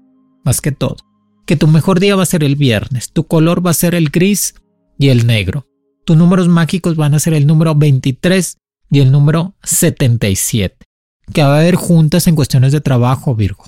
Más 0.44 0.62
que 0.62 0.72
todo. 0.72 0.98
Que 1.46 1.56
tu 1.56 1.68
mejor 1.68 2.00
día 2.00 2.16
va 2.16 2.24
a 2.24 2.28
ser 2.28 2.44
el 2.44 2.56
viernes. 2.56 3.12
Tu 3.12 3.26
color 3.26 3.66
va 3.66 3.72
a 3.72 3.76
ser 3.76 3.96
el 3.96 4.10
gris 4.10 4.56
y 4.98 5.10
el 5.10 5.28
negro. 5.28 5.68
Tus 6.06 6.18
números 6.18 6.48
mágicos 6.48 6.96
van 6.96 7.14
a 7.14 7.20
ser 7.20 7.34
el 7.34 7.48
número 7.48 7.76
23 7.76 8.58
y 8.92 9.00
el 9.00 9.12
número 9.12 9.56
77. 9.64 10.86
Que 11.34 11.44
va 11.44 11.56
a 11.56 11.60
haber 11.60 11.76
juntas 11.76 12.28
en 12.28 12.36
cuestiones 12.36 12.72
de 12.72 12.82
trabajo, 12.82 13.36
Virgo. 13.36 13.66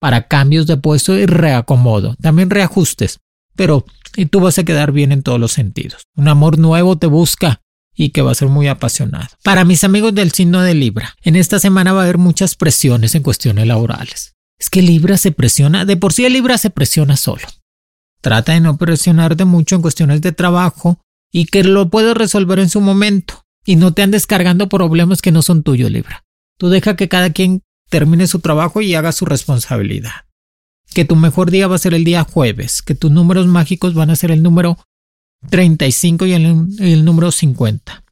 Para 0.00 0.26
cambios 0.28 0.66
de 0.66 0.76
puesto 0.76 1.16
y 1.16 1.26
reacomodo. 1.26 2.14
También 2.20 2.50
reajustes. 2.50 3.20
Pero 3.54 3.84
y 4.16 4.26
tú 4.26 4.40
vas 4.40 4.58
a 4.58 4.64
quedar 4.64 4.92
bien 4.92 5.12
en 5.12 5.22
todos 5.22 5.38
los 5.38 5.52
sentidos. 5.52 6.06
Un 6.16 6.28
amor 6.28 6.58
nuevo 6.58 6.96
te 6.96 7.06
busca 7.06 7.60
y 7.94 8.10
que 8.10 8.22
va 8.22 8.32
a 8.32 8.34
ser 8.34 8.48
muy 8.48 8.66
apasionado. 8.68 9.28
Para 9.42 9.64
mis 9.64 9.84
amigos 9.84 10.14
del 10.14 10.32
signo 10.32 10.62
de 10.62 10.74
Libra, 10.74 11.14
en 11.22 11.36
esta 11.36 11.58
semana 11.58 11.92
va 11.92 12.00
a 12.00 12.04
haber 12.04 12.18
muchas 12.18 12.54
presiones 12.54 13.14
en 13.14 13.22
cuestiones 13.22 13.66
laborales. 13.66 14.34
Es 14.58 14.70
que 14.70 14.82
Libra 14.82 15.18
se 15.18 15.32
presiona, 15.32 15.84
de 15.84 15.96
por 15.96 16.12
sí 16.12 16.28
Libra 16.28 16.58
se 16.58 16.70
presiona 16.70 17.16
solo. 17.16 17.46
Trata 18.26 18.54
de 18.54 18.60
no 18.60 18.76
presionarte 18.76 19.44
mucho 19.44 19.76
en 19.76 19.82
cuestiones 19.82 20.20
de 20.20 20.32
trabajo 20.32 20.98
y 21.30 21.46
que 21.46 21.62
lo 21.62 21.90
puedes 21.90 22.12
resolver 22.16 22.58
en 22.58 22.68
su 22.68 22.80
momento 22.80 23.44
y 23.64 23.76
no 23.76 23.94
te 23.94 24.02
andes 24.02 24.26
cargando 24.26 24.68
problemas 24.68 25.22
que 25.22 25.30
no 25.30 25.42
son 25.42 25.62
tuyos, 25.62 25.92
Libra. 25.92 26.24
Tú 26.58 26.68
deja 26.68 26.96
que 26.96 27.08
cada 27.08 27.30
quien 27.30 27.62
termine 27.88 28.26
su 28.26 28.40
trabajo 28.40 28.80
y 28.80 28.96
haga 28.96 29.12
su 29.12 29.26
responsabilidad. 29.26 30.24
Que 30.92 31.04
tu 31.04 31.14
mejor 31.14 31.52
día 31.52 31.68
va 31.68 31.76
a 31.76 31.78
ser 31.78 31.94
el 31.94 32.02
día 32.02 32.24
jueves, 32.24 32.82
que 32.82 32.96
tus 32.96 33.12
números 33.12 33.46
mágicos 33.46 33.94
van 33.94 34.10
a 34.10 34.16
ser 34.16 34.32
el 34.32 34.42
número 34.42 34.76
35 35.50 36.26
y 36.26 36.32
el, 36.32 37.04
número 37.04 37.30
50. 37.30 38.02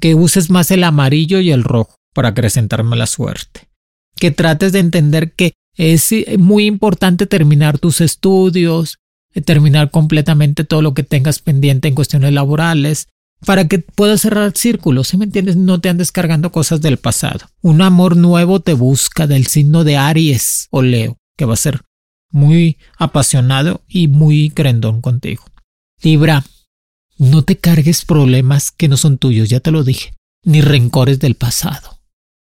Que 0.00 0.14
uses 0.14 0.48
más 0.48 0.70
el 0.70 0.84
amarillo 0.84 1.38
y 1.38 1.50
el 1.50 1.64
rojo 1.64 1.96
para 2.14 2.30
acrecentarme 2.30 2.96
la 2.96 3.06
suerte. 3.06 3.68
Que 4.16 4.30
trates 4.30 4.72
de 4.72 4.78
entender 4.78 5.34
que 5.34 5.52
es 5.76 6.14
muy 6.38 6.64
importante 6.64 7.26
terminar 7.26 7.78
tus 7.78 8.00
estudios, 8.00 8.96
terminar 9.44 9.90
completamente 9.90 10.64
todo 10.64 10.82
lo 10.82 10.94
que 10.94 11.02
tengas 11.02 11.38
pendiente 11.38 11.88
en 11.88 11.94
cuestiones 11.94 12.32
laborales, 12.32 13.08
para 13.44 13.66
que 13.68 13.78
puedas 13.78 14.20
cerrar 14.20 14.52
círculos, 14.56 15.08
¿sí 15.08 15.16
me 15.16 15.24
entiendes? 15.24 15.56
No 15.56 15.80
te 15.80 15.88
andes 15.88 16.12
cargando 16.12 16.52
cosas 16.52 16.80
del 16.80 16.98
pasado. 16.98 17.46
Un 17.62 17.80
amor 17.80 18.16
nuevo 18.16 18.60
te 18.60 18.74
busca 18.74 19.26
del 19.26 19.46
signo 19.46 19.84
de 19.84 19.96
Aries 19.96 20.68
o 20.70 20.82
Leo, 20.82 21.16
que 21.36 21.46
va 21.46 21.54
a 21.54 21.56
ser 21.56 21.82
muy 22.30 22.78
apasionado 22.98 23.82
y 23.88 24.08
muy 24.08 24.50
crendón 24.50 25.00
contigo. 25.00 25.44
Libra, 26.02 26.44
no 27.18 27.42
te 27.42 27.56
cargues 27.56 28.04
problemas 28.04 28.70
que 28.70 28.88
no 28.88 28.96
son 28.96 29.18
tuyos, 29.18 29.48
ya 29.48 29.60
te 29.60 29.70
lo 29.70 29.84
dije, 29.84 30.14
ni 30.44 30.60
rencores 30.60 31.18
del 31.18 31.34
pasado. 31.34 32.00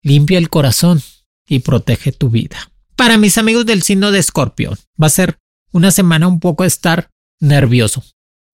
Limpia 0.02 0.38
el 0.38 0.48
corazón 0.48 1.02
y 1.48 1.60
protege 1.60 2.12
tu 2.12 2.30
vida. 2.30 2.70
Para 2.94 3.18
mis 3.18 3.38
amigos 3.38 3.66
del 3.66 3.82
signo 3.82 4.10
de 4.10 4.20
Escorpión, 4.20 4.76
va 5.00 5.08
a 5.08 5.10
ser 5.10 5.36
una 5.72 5.90
semana 5.90 6.28
un 6.28 6.40
poco 6.40 6.64
estar 6.64 7.10
nervioso. 7.40 8.02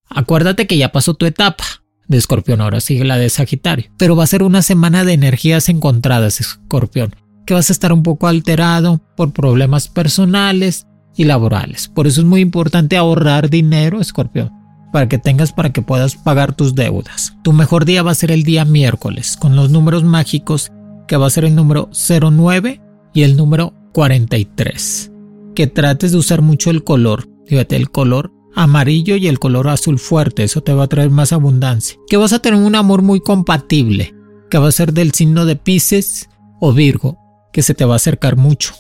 Acuérdate 0.09 0.67
que 0.67 0.77
ya 0.77 0.93
pasó 0.93 1.15
tu 1.15 1.27
etapa 1.27 1.65
de 2.09 2.19
Escorpión, 2.19 2.61
ahora 2.61 2.81
sigue 2.81 3.05
la 3.05 3.17
de 3.17 3.31
Sagitario. 3.31 3.91
Pero 3.97 4.17
va 4.17 4.25
a 4.25 4.29
ser 4.29 4.43
una 4.43 4.63
semana 4.63 5.05
de 5.05 5.15
energías 5.15 5.69
encontradas, 5.69 6.41
Escorpión, 6.41 7.15
que 7.47 7.55
vas 7.55 7.71
a 7.71 7.73
estar 7.73 7.93
un 7.93 8.03
poco 8.03 8.29
alterado 8.29 9.01
por 9.17 9.33
problemas 9.33 9.89
personales 9.89 10.87
y 11.17 11.25
laborales. 11.25 11.89
Por 11.89 12.07
eso 12.07 12.21
es 12.21 12.27
muy 12.27 12.41
importante 12.41 12.97
ahorrar 12.97 13.51
dinero, 13.51 14.01
Escorpión 14.01 14.63
para 14.93 15.09
que 15.09 15.19
tengas 15.19 15.53
para 15.53 15.73
que 15.73 15.83
puedas 15.83 16.15
pagar 16.15 16.55
tus 16.55 16.77
deudas. 16.77 17.35
Tu 17.43 17.53
mejor 17.53 17.85
día 17.85 18.03
va 18.03 18.13
a 18.13 18.15
ser 18.15 18.31
el 18.31 18.45
día 18.45 18.65
miércoles 18.65 19.37
con 19.37 19.57
los 19.57 19.71
números 19.71 20.05
mágicos 20.05 20.71
que 21.09 21.17
va 21.17 21.27
a 21.27 21.31
ser 21.31 21.47
el 21.47 21.57
número 21.57 21.91
09 21.93 22.81
y 23.13 23.23
el 23.23 23.37
número 23.37 23.75
43. 23.93 25.12
Que 25.55 25.67
trates 25.67 26.13
de 26.13 26.19
usar 26.19 26.43
mucho 26.43 26.71
el 26.71 26.85
color, 26.85 27.29
fíjate, 27.47 27.77
el 27.77 27.91
color 27.91 28.33
amarillo 28.55 29.17
y 29.17 29.29
el 29.29 29.39
color 29.39 29.69
azul 29.69 29.99
fuerte, 29.99 30.45
eso 30.45 30.63
te 30.63 30.73
va 30.73 30.85
a 30.85 30.89
traer 30.89 31.11
más 31.11 31.33
abundancia. 31.33 31.99
Que 32.09 32.17
vas 32.17 32.33
a 32.33 32.39
tener 32.41 32.61
un 32.61 32.75
amor 32.75 33.03
muy 33.03 33.21
compatible, 33.21 34.15
que 34.51 34.59
va 34.59 34.69
a 34.69 34.73
ser 34.73 34.93
del 34.93 35.13
signo 35.13 35.47
de 35.47 35.57
Pisces 35.57 36.29
o 36.61 36.73
Virgo, 36.73 37.19
que 37.53 37.63
se 37.63 37.75
te 37.75 37.85
va 37.85 37.95
a 37.95 37.97
acercar 37.97 38.37
mucho, 38.37 38.75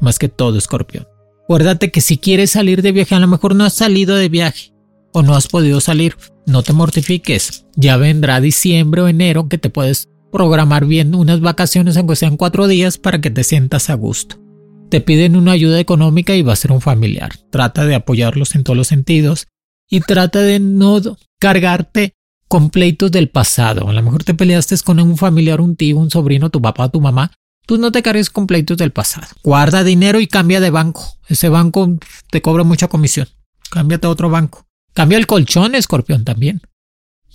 más 0.00 0.18
que 0.18 0.28
todo 0.28 0.58
escorpión. 0.58 1.06
Acuérdate 1.44 1.90
que 1.90 2.00
si 2.00 2.18
quieres 2.18 2.50
salir 2.50 2.82
de 2.82 2.92
viaje, 2.92 3.14
a 3.14 3.20
lo 3.20 3.26
mejor 3.26 3.54
no 3.54 3.64
has 3.64 3.74
salido 3.74 4.16
de 4.16 4.28
viaje, 4.28 4.72
o 5.12 5.22
no 5.22 5.34
has 5.34 5.48
podido 5.48 5.80
salir, 5.80 6.16
no 6.46 6.62
te 6.62 6.72
mortifiques. 6.72 7.66
Ya 7.76 7.96
vendrá 7.96 8.40
diciembre 8.40 9.02
o 9.02 9.08
enero 9.08 9.48
que 9.48 9.58
te 9.58 9.70
puedes 9.70 10.08
programar 10.30 10.84
bien 10.84 11.14
unas 11.14 11.40
vacaciones 11.40 11.96
aunque 11.96 12.16
sean 12.16 12.36
cuatro 12.36 12.66
días 12.66 12.98
para 12.98 13.20
que 13.20 13.30
te 13.30 13.44
sientas 13.44 13.88
a 13.88 13.94
gusto. 13.94 14.36
Te 14.90 15.00
piden 15.02 15.36
una 15.36 15.52
ayuda 15.52 15.78
económica 15.80 16.34
y 16.34 16.42
va 16.42 16.54
a 16.54 16.56
ser 16.56 16.72
un 16.72 16.80
familiar. 16.80 17.32
Trata 17.50 17.84
de 17.84 17.94
apoyarlos 17.94 18.54
en 18.54 18.64
todos 18.64 18.76
los 18.76 18.88
sentidos 18.88 19.46
y 19.88 20.00
trata 20.00 20.40
de 20.40 20.60
no 20.60 21.00
cargarte 21.38 22.14
con 22.48 22.70
pleitos 22.70 23.12
del 23.12 23.28
pasado. 23.28 23.88
A 23.88 23.92
lo 23.92 24.02
mejor 24.02 24.24
te 24.24 24.34
peleaste 24.34 24.76
con 24.84 24.98
un 25.00 25.18
familiar, 25.18 25.60
un 25.60 25.76
tío, 25.76 25.98
un 25.98 26.10
sobrino, 26.10 26.48
tu 26.48 26.62
papá, 26.62 26.88
tu 26.88 27.00
mamá. 27.00 27.32
Tú 27.66 27.76
no 27.76 27.92
te 27.92 28.02
cargues 28.02 28.30
con 28.30 28.46
pleitos 28.46 28.78
del 28.78 28.90
pasado. 28.90 29.26
Guarda 29.42 29.84
dinero 29.84 30.20
y 30.20 30.26
cambia 30.26 30.58
de 30.58 30.70
banco. 30.70 31.18
Ese 31.28 31.50
banco 31.50 31.98
te 32.30 32.40
cobra 32.40 32.64
mucha 32.64 32.88
comisión. 32.88 33.28
Cámbiate 33.70 34.06
a 34.06 34.10
otro 34.10 34.30
banco. 34.30 34.66
Cambia 34.94 35.18
el 35.18 35.26
colchón, 35.26 35.74
escorpión, 35.74 36.24
también. 36.24 36.62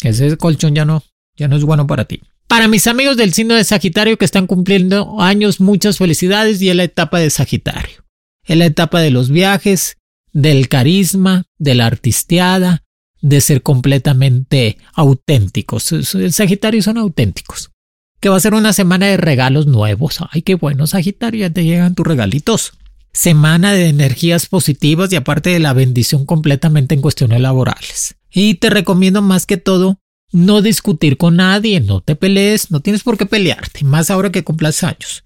Ese 0.01 0.35
colchón 0.37 0.73
ya 0.73 0.85
no, 0.85 1.03
ya 1.35 1.47
no 1.47 1.55
es 1.55 1.63
bueno 1.63 1.85
para 1.85 2.05
ti. 2.05 2.21
Para 2.53 2.67
mis 2.67 2.85
amigos 2.85 3.17
del 3.17 3.33
signo 3.33 3.55
de 3.55 3.63
Sagitario 3.63 4.19
que 4.19 4.25
están 4.25 4.45
cumpliendo 4.45 5.19
años, 5.19 5.59
muchas 5.59 5.97
felicidades 5.97 6.61
y 6.61 6.69
es 6.69 6.75
la 6.75 6.83
etapa 6.83 7.17
de 7.17 7.31
Sagitario. 7.31 8.05
Es 8.45 8.55
la 8.55 8.67
etapa 8.67 9.01
de 9.01 9.09
los 9.09 9.31
viajes, 9.31 9.97
del 10.33 10.69
carisma, 10.69 11.45
de 11.57 11.73
la 11.73 11.87
artisteada, 11.87 12.83
de 13.21 13.41
ser 13.41 13.63
completamente 13.63 14.77
auténticos. 14.93 15.91
El 15.93 16.31
Sagitario 16.31 16.83
son 16.83 16.99
auténticos. 16.99 17.71
Que 18.19 18.29
va 18.29 18.37
a 18.37 18.39
ser 18.39 18.53
una 18.53 18.71
semana 18.71 19.07
de 19.07 19.17
regalos 19.17 19.65
nuevos. 19.65 20.19
Ay, 20.29 20.43
qué 20.43 20.53
bueno, 20.53 20.85
Sagitario, 20.85 21.47
ya 21.47 21.49
te 21.51 21.63
llegan 21.63 21.95
tus 21.95 22.05
regalitos 22.05 22.73
semana 23.13 23.73
de 23.73 23.87
energías 23.87 24.45
positivas 24.45 25.11
y 25.11 25.15
aparte 25.15 25.49
de 25.49 25.59
la 25.59 25.73
bendición 25.73 26.27
completamente 26.27 26.93
en 26.93 27.01
cuestiones 27.01 27.41
laborales. 27.41 28.15
Y 28.31 28.55
te 28.55 28.69
recomiendo 28.69 29.23
más 29.23 29.47
que 29.47 29.57
todo 29.57 29.99
no 30.33 30.61
discutir 30.61 31.17
con 31.17 31.37
nadie, 31.37 31.79
no 31.79 32.01
te 32.01 32.15
pelees, 32.15 32.71
no 32.71 32.81
tienes 32.81 33.03
por 33.03 33.17
qué 33.17 33.25
pelearte, 33.25 33.85
más 33.85 34.11
ahora 34.11 34.31
que 34.31 34.43
cumplas 34.43 34.83
años. 34.83 35.23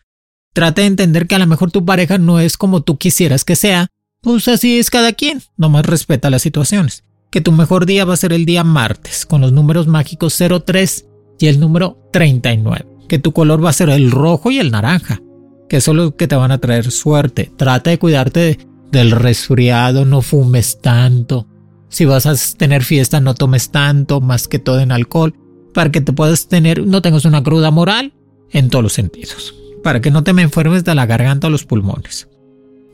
Trata 0.53 0.81
de 0.81 0.87
entender 0.87 1.27
que 1.27 1.35
a 1.35 1.39
lo 1.39 1.47
mejor 1.47 1.71
tu 1.71 1.85
pareja 1.85 2.17
no 2.17 2.39
es 2.39 2.57
como 2.57 2.81
tú 2.81 2.97
quisieras 2.97 3.43
que 3.43 3.55
sea, 3.55 3.87
pues 4.21 4.47
así 4.47 4.77
es 4.77 4.89
cada 4.89 5.13
quien, 5.13 5.41
nomás 5.55 5.85
respeta 5.85 6.29
las 6.29 6.41
situaciones. 6.41 7.03
Que 7.31 7.41
tu 7.41 7.51
mejor 7.51 7.85
día 7.85 8.05
va 8.05 8.13
a 8.13 8.17
ser 8.17 8.33
el 8.33 8.45
día 8.45 8.63
martes, 8.63 9.25
con 9.25 9.41
los 9.41 9.51
números 9.51 9.87
mágicos 9.87 10.37
03 10.65 11.05
y 11.39 11.47
el 11.47 11.59
número 11.59 12.09
39. 12.13 12.85
Que 13.07 13.19
tu 13.19 13.33
color 13.33 13.63
va 13.63 13.69
a 13.69 13.73
ser 13.73 13.89
el 13.89 14.11
rojo 14.11 14.51
y 14.51 14.59
el 14.59 14.71
naranja 14.71 15.21
que 15.67 15.77
eso 15.77 15.91
es 15.91 15.97
lo 15.97 16.15
que 16.15 16.27
te 16.27 16.35
van 16.35 16.51
a 16.51 16.59
traer 16.59 16.91
suerte. 16.91 17.51
Trata 17.55 17.89
de 17.89 17.99
cuidarte 17.99 18.59
del 18.91 19.11
resfriado, 19.11 20.05
no 20.05 20.21
fumes 20.21 20.79
tanto. 20.81 21.47
Si 21.89 22.05
vas 22.05 22.25
a 22.25 22.35
tener 22.57 22.83
fiesta, 22.83 23.19
no 23.19 23.33
tomes 23.33 23.71
tanto, 23.71 24.21
más 24.21 24.47
que 24.47 24.59
todo 24.59 24.79
en 24.79 24.91
alcohol, 24.91 25.33
para 25.73 25.91
que 25.91 26.01
te 26.01 26.13
puedas 26.13 26.47
tener, 26.47 26.85
no 26.85 27.01
tengas 27.01 27.25
una 27.25 27.43
cruda 27.43 27.71
moral 27.71 28.13
en 28.51 28.69
todos 28.69 28.83
los 28.83 28.93
sentidos. 28.93 29.53
para 29.83 30.01
que 30.01 30.11
no 30.11 30.23
te 30.23 30.33
me 30.33 30.41
enfermes 30.41 30.83
de 30.83 30.95
la 30.95 31.05
garganta 31.05 31.47
o 31.47 31.49
los 31.49 31.63
pulmones. 31.63 32.27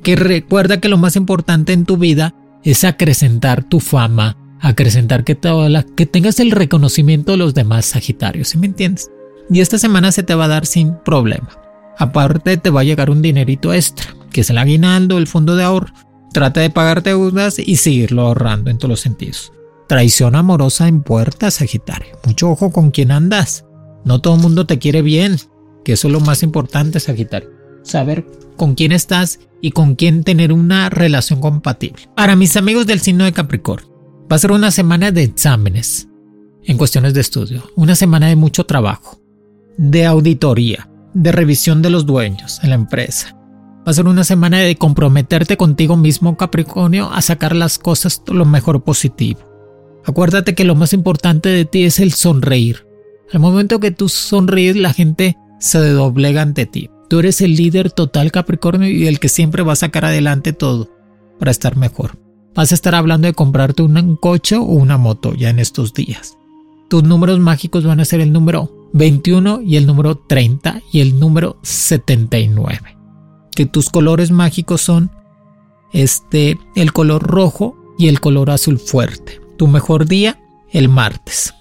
Que 0.04 0.16
recuerda 0.16 0.80
que 0.80 0.90
lo 0.90 0.98
más 0.98 1.16
importante 1.16 1.74
en 1.74 1.86
tu 1.86 1.98
vida 1.98 2.36
es 2.64 2.84
acrecentar 2.84 3.64
tu 3.64 3.80
fama, 3.80 4.38
acrecentar 4.60 5.24
que, 5.24 5.38
que 5.96 6.06
tengas 6.06 6.40
el 6.40 6.52
reconocimiento 6.52 7.32
de 7.32 7.38
los 7.38 7.54
demás 7.54 7.86
Sagitarios, 7.86 8.50
¿sí 8.50 8.58
me 8.58 8.68
entiendes? 8.68 9.10
Y 9.50 9.62
esta 9.62 9.80
semana 9.80 10.12
se 10.12 10.24
te 10.24 10.36
va 10.36 10.46
a 10.46 10.50
dar 10.50 10.66
sin 10.66 10.96
problema. 11.04 11.50
Aparte 11.98 12.58
te 12.58 12.70
va 12.70 12.82
a 12.82 12.86
llegar 12.86 13.10
un 13.10 13.22
dinerito 13.22 13.74
extra, 13.74 14.16
que 14.32 14.42
es 14.42 14.50
el 14.50 14.58
aguinaldo, 14.58 15.18
el 15.18 15.28
fondo 15.28 15.56
de 15.56 15.64
ahorro. 15.64 15.94
Trata 16.34 16.62
de 16.62 16.72
pagar 16.72 17.04
deudas 17.04 17.60
y 17.60 17.76
seguirlo 17.76 18.24
ahorrando 18.24 18.72
en 18.72 18.80
todos 18.80 18.90
los 18.90 19.00
sentidos. 19.02 19.54
Traición 19.88 20.36
amorosa 20.36 20.88
en 20.88 21.04
puerta, 21.04 21.52
Sagitario. 21.52 22.18
Mucho 22.26 22.50
ojo 22.50 22.72
con 22.72 22.90
quién 22.90 23.12
andas. 23.12 23.66
No 24.04 24.20
todo 24.20 24.36
el 24.36 24.42
mundo 24.42 24.66
te 24.66 24.80
quiere 24.80 25.04
bien, 25.04 25.38
que 25.86 25.94
eso 25.94 26.08
es 26.08 26.12
lo 26.12 26.20
más 26.20 26.42
importante, 26.42 27.00
Sagitario. 27.00 27.52
Saber 27.84 28.26
con 28.58 28.74
quién 28.74 28.92
estás 28.92 29.40
y 29.62 29.72
con 29.72 29.94
quién 29.96 30.24
tener 30.24 30.52
una 30.52 30.90
relación 30.90 31.40
compatible. 31.40 32.10
Para 32.16 32.36
mis 32.36 32.58
amigos 32.58 32.88
del 32.88 33.00
signo 33.00 33.26
de 33.26 33.34
Capricornio, 33.34 33.94
va 34.32 34.36
a 34.36 34.40
ser 34.40 34.52
una 34.52 34.72
semana 34.72 35.12
de 35.12 35.24
exámenes 35.24 36.08
en 36.64 36.78
cuestiones 36.78 37.14
de 37.14 37.22
estudio, 37.22 37.64
una 37.76 37.94
semana 37.94 38.28
de 38.28 38.36
mucho 38.36 38.66
trabajo, 38.66 39.22
de 39.78 40.06
auditoría, 40.06 40.90
de 41.14 41.32
revisión 41.32 41.84
de 41.84 41.92
los 41.92 42.06
dueños 42.08 42.60
en 42.64 42.70
la 42.70 42.76
empresa. 42.76 43.38
Va 43.86 43.92
a 43.92 43.94
ser 43.94 44.08
una 44.08 44.24
semana 44.24 44.60
de 44.60 44.78
comprometerte 44.78 45.58
contigo 45.58 45.98
mismo, 45.98 46.38
Capricornio, 46.38 47.12
a 47.12 47.22
sacar 47.22 47.54
las 47.54 47.78
cosas 47.80 48.22
lo 48.28 48.46
mejor 48.46 48.84
positivo. 48.84 49.42
Acuérdate 50.06 50.56
que 50.56 50.64
lo 50.64 50.76
más 50.76 50.94
importante 50.94 51.50
de 51.50 51.66
ti 51.66 51.84
es 51.84 52.00
el 52.00 52.14
sonreír. 52.14 52.88
Al 53.34 53.42
momento 53.42 53.80
que 53.80 53.92
tú 53.92 54.08
sonríes, 54.08 54.78
la 54.78 54.94
gente 54.94 55.38
se 55.60 55.80
doblega 55.80 56.42
ante 56.42 56.66
ti. 56.66 56.90
Tú 57.10 57.20
eres 57.20 57.42
el 57.42 57.56
líder 57.56 57.92
total, 57.92 58.32
Capricornio, 58.32 58.90
y 58.90 59.08
el 59.08 59.20
que 59.20 59.30
siempre 59.30 59.64
va 59.64 59.74
a 59.74 59.78
sacar 59.78 60.06
adelante 60.06 60.54
todo 60.54 60.90
para 61.38 61.52
estar 61.52 61.76
mejor. 61.76 62.18
Vas 62.56 62.72
a 62.72 62.76
estar 62.76 62.96
hablando 62.96 63.28
de 63.28 63.34
comprarte 63.34 63.84
un 63.84 64.16
coche 64.16 64.56
o 64.56 64.64
una 64.64 64.98
moto 64.98 65.34
ya 65.34 65.50
en 65.50 65.60
estos 65.60 65.94
días. 65.94 66.38
Tus 66.90 67.04
números 67.04 67.40
mágicos 67.40 67.84
van 67.84 68.00
a 68.00 68.06
ser 68.06 68.22
el 68.22 68.32
número 68.32 68.90
21 68.94 69.62
y 69.62 69.76
el 69.76 69.88
número 69.88 70.16
30 70.16 70.82
y 70.92 71.02
el 71.02 71.20
número 71.20 71.58
79. 71.64 73.03
Que 73.56 73.66
tus 73.66 73.90
colores 73.90 74.32
mágicos 74.32 74.82
son 74.82 75.12
este 75.92 76.58
el 76.76 76.92
color 76.92 77.24
rojo 77.24 77.78
y 77.98 78.08
el 78.08 78.20
color 78.20 78.50
azul 78.50 78.80
fuerte. 78.80 79.40
Tu 79.58 79.68
mejor 79.68 80.08
día 80.08 80.40
el 80.72 80.90
martes. 80.90 81.54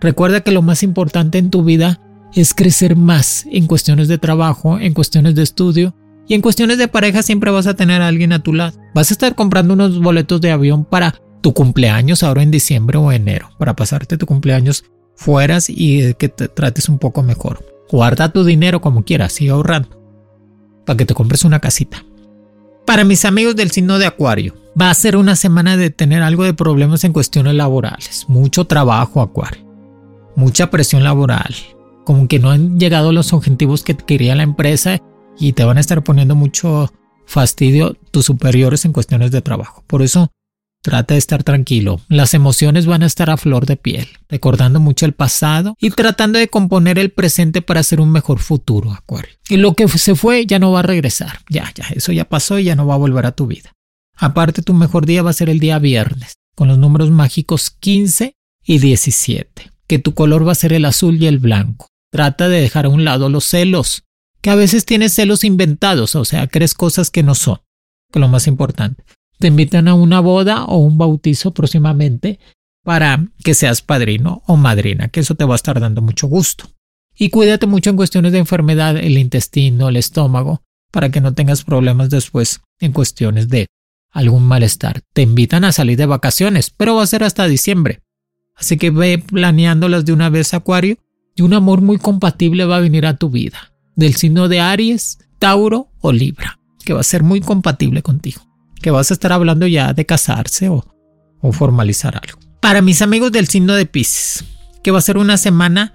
Recuerda 0.00 0.40
que 0.40 0.52
lo 0.52 0.62
más 0.62 0.82
importante 0.82 1.38
en 1.38 1.50
tu 1.50 1.64
vida 1.64 2.00
es 2.34 2.54
crecer 2.54 2.96
más 2.96 3.46
en 3.50 3.66
cuestiones 3.66 4.08
de 4.08 4.18
trabajo, 4.18 4.78
en 4.78 4.94
cuestiones 4.94 5.34
de 5.34 5.42
estudio 5.42 5.94
y 6.26 6.34
en 6.34 6.40
cuestiones 6.40 6.78
de 6.78 6.88
pareja 6.88 7.22
siempre 7.22 7.50
vas 7.50 7.66
a 7.66 7.74
tener 7.74 8.02
a 8.02 8.08
alguien 8.08 8.32
a 8.32 8.42
tu 8.42 8.52
lado. 8.52 8.78
Vas 8.94 9.10
a 9.10 9.14
estar 9.14 9.34
comprando 9.34 9.74
unos 9.74 10.00
boletos 10.00 10.40
de 10.40 10.50
avión 10.50 10.84
para 10.84 11.14
tu 11.42 11.52
cumpleaños 11.52 12.22
ahora 12.22 12.42
en 12.42 12.50
diciembre 12.50 12.98
o 12.98 13.12
enero, 13.12 13.50
para 13.58 13.76
pasarte 13.76 14.16
tu 14.16 14.26
cumpleaños 14.26 14.84
fueras 15.14 15.68
y 15.68 16.14
que 16.14 16.28
te 16.28 16.48
trates 16.48 16.88
un 16.88 16.98
poco 16.98 17.22
mejor. 17.22 17.64
Guarda 17.90 18.32
tu 18.32 18.44
dinero 18.44 18.80
como 18.80 19.04
quieras, 19.04 19.34
sigue 19.34 19.50
ahorrando. 19.50 20.03
Para 20.84 20.96
que 20.96 21.06
te 21.06 21.14
compres 21.14 21.44
una 21.44 21.60
casita. 21.60 22.04
Para 22.86 23.04
mis 23.04 23.24
amigos 23.24 23.56
del 23.56 23.70
signo 23.70 23.98
de 23.98 24.06
Acuario, 24.06 24.54
va 24.80 24.90
a 24.90 24.94
ser 24.94 25.16
una 25.16 25.36
semana 25.36 25.76
de 25.76 25.90
tener 25.90 26.22
algo 26.22 26.44
de 26.44 26.54
problemas 26.54 27.04
en 27.04 27.12
cuestiones 27.12 27.54
laborales. 27.54 28.26
Mucho 28.28 28.66
trabajo, 28.66 29.22
Acuario. 29.22 29.64
Mucha 30.36 30.70
presión 30.70 31.04
laboral. 31.04 31.54
Como 32.04 32.28
que 32.28 32.38
no 32.38 32.50
han 32.50 32.78
llegado 32.78 33.12
los 33.12 33.32
objetivos 33.32 33.82
que 33.82 33.96
quería 33.96 34.34
la 34.34 34.42
empresa 34.42 35.00
y 35.38 35.52
te 35.54 35.64
van 35.64 35.78
a 35.78 35.80
estar 35.80 36.04
poniendo 36.04 36.34
mucho 36.34 36.92
fastidio 37.26 37.96
tus 38.10 38.26
superiores 38.26 38.84
en 38.84 38.92
cuestiones 38.92 39.30
de 39.30 39.40
trabajo. 39.40 39.82
Por 39.86 40.02
eso 40.02 40.30
Trata 40.84 41.14
de 41.14 41.18
estar 41.18 41.42
tranquilo. 41.42 42.02
Las 42.08 42.34
emociones 42.34 42.84
van 42.84 43.02
a 43.02 43.06
estar 43.06 43.30
a 43.30 43.38
flor 43.38 43.64
de 43.64 43.78
piel, 43.78 44.06
recordando 44.28 44.80
mucho 44.80 45.06
el 45.06 45.14
pasado 45.14 45.74
y 45.80 45.88
tratando 45.88 46.38
de 46.38 46.48
componer 46.48 46.98
el 46.98 47.10
presente 47.10 47.62
para 47.62 47.80
hacer 47.80 48.02
un 48.02 48.12
mejor 48.12 48.38
futuro, 48.38 48.92
Acuario. 48.92 49.32
Y 49.48 49.56
lo 49.56 49.72
que 49.72 49.88
se 49.88 50.14
fue 50.14 50.44
ya 50.44 50.58
no 50.58 50.72
va 50.72 50.80
a 50.80 50.82
regresar. 50.82 51.38
Ya, 51.48 51.72
ya, 51.74 51.86
eso 51.94 52.12
ya 52.12 52.26
pasó 52.26 52.58
y 52.58 52.64
ya 52.64 52.76
no 52.76 52.86
va 52.86 52.96
a 52.96 52.98
volver 52.98 53.24
a 53.24 53.32
tu 53.32 53.46
vida. 53.46 53.72
Aparte, 54.14 54.60
tu 54.60 54.74
mejor 54.74 55.06
día 55.06 55.22
va 55.22 55.30
a 55.30 55.32
ser 55.32 55.48
el 55.48 55.58
día 55.58 55.78
viernes, 55.78 56.34
con 56.54 56.68
los 56.68 56.76
números 56.76 57.10
mágicos 57.10 57.70
15 57.70 58.34
y 58.62 58.78
17. 58.78 59.70
Que 59.86 59.98
tu 59.98 60.12
color 60.12 60.46
va 60.46 60.52
a 60.52 60.54
ser 60.54 60.74
el 60.74 60.84
azul 60.84 61.16
y 61.16 61.26
el 61.26 61.38
blanco. 61.38 61.88
Trata 62.12 62.50
de 62.50 62.60
dejar 62.60 62.84
a 62.84 62.90
un 62.90 63.06
lado 63.06 63.30
los 63.30 63.46
celos, 63.46 64.04
que 64.42 64.50
a 64.50 64.54
veces 64.54 64.84
tienes 64.84 65.14
celos 65.14 65.44
inventados, 65.44 66.14
o 66.14 66.26
sea, 66.26 66.46
crees 66.46 66.74
cosas 66.74 67.08
que 67.08 67.22
no 67.22 67.34
son, 67.34 67.62
que 68.12 68.18
lo 68.18 68.28
más 68.28 68.46
importante 68.46 69.02
te 69.44 69.48
invitan 69.48 69.88
a 69.88 69.94
una 69.94 70.20
boda 70.20 70.64
o 70.64 70.78
un 70.78 70.96
bautizo 70.96 71.52
próximamente 71.52 72.38
para 72.82 73.26
que 73.44 73.52
seas 73.52 73.82
padrino 73.82 74.42
o 74.46 74.56
madrina, 74.56 75.08
que 75.08 75.20
eso 75.20 75.34
te 75.34 75.44
va 75.44 75.52
a 75.52 75.56
estar 75.56 75.78
dando 75.80 76.00
mucho 76.00 76.28
gusto. 76.28 76.70
Y 77.14 77.28
cuídate 77.28 77.66
mucho 77.66 77.90
en 77.90 77.96
cuestiones 77.96 78.32
de 78.32 78.38
enfermedad, 78.38 78.96
el 78.96 79.18
intestino, 79.18 79.90
el 79.90 79.98
estómago, 79.98 80.62
para 80.90 81.10
que 81.10 81.20
no 81.20 81.34
tengas 81.34 81.62
problemas 81.62 82.08
después 82.08 82.62
en 82.80 82.92
cuestiones 82.92 83.50
de 83.50 83.66
algún 84.10 84.44
malestar. 84.44 85.02
Te 85.12 85.20
invitan 85.20 85.64
a 85.64 85.72
salir 85.72 85.98
de 85.98 86.06
vacaciones, 86.06 86.70
pero 86.70 86.94
va 86.94 87.02
a 87.02 87.06
ser 87.06 87.22
hasta 87.22 87.46
diciembre. 87.46 88.00
Así 88.54 88.78
que 88.78 88.88
ve 88.88 89.18
planeándolas 89.18 90.06
de 90.06 90.14
una 90.14 90.30
vez, 90.30 90.54
Acuario, 90.54 90.96
y 91.36 91.42
un 91.42 91.52
amor 91.52 91.82
muy 91.82 91.98
compatible 91.98 92.64
va 92.64 92.78
a 92.78 92.80
venir 92.80 93.04
a 93.04 93.18
tu 93.18 93.28
vida, 93.28 93.74
del 93.94 94.14
signo 94.14 94.48
de 94.48 94.60
Aries, 94.60 95.18
Tauro 95.38 95.90
o 96.00 96.12
Libra, 96.12 96.60
que 96.82 96.94
va 96.94 97.00
a 97.00 97.04
ser 97.04 97.22
muy 97.22 97.42
compatible 97.42 98.00
contigo 98.00 98.53
que 98.84 98.90
vas 98.90 99.10
a 99.10 99.14
estar 99.14 99.32
hablando 99.32 99.66
ya 99.66 99.94
de 99.94 100.04
casarse 100.04 100.68
o, 100.68 100.84
formalizar 101.52 102.20
algo. 102.22 102.38
Para 102.60 102.82
mis 102.82 103.00
amigos 103.00 103.32
del 103.32 103.48
signo 103.48 103.72
de 103.72 103.86
Pisces, 103.86 104.44
que 104.82 104.90
va 104.90 104.98
a 104.98 105.02
ser 105.02 105.16
una 105.16 105.38
semana 105.38 105.94